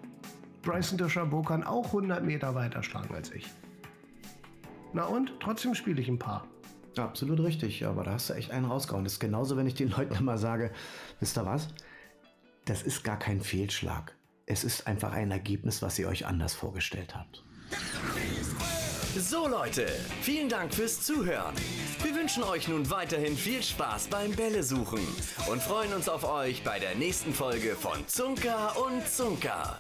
Bryson 0.63 0.97
DeChambeau 0.97 1.43
kann 1.43 1.65
auch 1.65 1.87
100 1.87 2.23
Meter 2.23 2.55
weiter 2.55 2.85
schlagen 2.85 3.13
als 3.17 3.33
ich. 3.33 3.51
Na 4.93 5.07
und? 5.07 5.33
Trotzdem 5.41 5.75
spiele 5.75 6.01
ich 6.01 6.09
ein 6.09 6.21
paar. 6.21 6.47
Absolut 6.97 7.41
richtig, 7.41 7.85
aber 7.85 8.05
da 8.05 8.13
hast 8.13 8.31
du 8.31 8.35
echt 8.35 8.53
einen 8.53 8.67
rausgehauen. 8.67 9.03
Das 9.03 9.15
ist 9.15 9.19
genauso, 9.19 9.57
wenn 9.57 9.67
ich 9.67 9.75
den 9.75 9.91
Leuten 9.91 10.15
immer 10.15 10.39
sage, 10.39 10.71
wisst 11.19 11.37
ihr 11.37 11.45
was? 11.45 11.67
Das 12.65 12.85
ist 12.85 13.03
gar 13.03 13.19
kein 13.19 13.41
Fehlschlag. 13.41 14.15
Es 14.47 14.63
ist 14.63 14.87
einfach 14.87 15.11
ein 15.11 15.33
Ergebnis, 15.33 15.83
was 15.83 15.99
ihr 15.99 16.07
euch 16.07 16.27
anders 16.27 16.55
vorgestellt 16.55 17.17
habt. 17.17 17.43
So 19.19 19.47
Leute, 19.47 19.87
vielen 20.23 20.49
Dank 20.49 20.73
fürs 20.73 21.03
Zuhören. 21.03 21.55
Wir 22.03 22.15
wünschen 22.15 22.43
euch 22.45 22.67
nun 22.67 22.89
weiterhin 22.89 23.37
viel 23.37 23.63
Spaß 23.63 24.07
beim 24.07 24.33
Bälle 24.33 24.63
suchen 24.63 25.07
und 25.51 25.63
freuen 25.63 25.93
uns 25.93 26.09
auf 26.09 26.25
euch 26.25 26.65
bei 26.65 26.79
der 26.79 26.95
nächsten 26.95 27.35
Folge 27.35 27.77
von 27.77 28.09
Zunker 28.09 28.75
und 28.87 29.07
Zunker. 29.07 29.79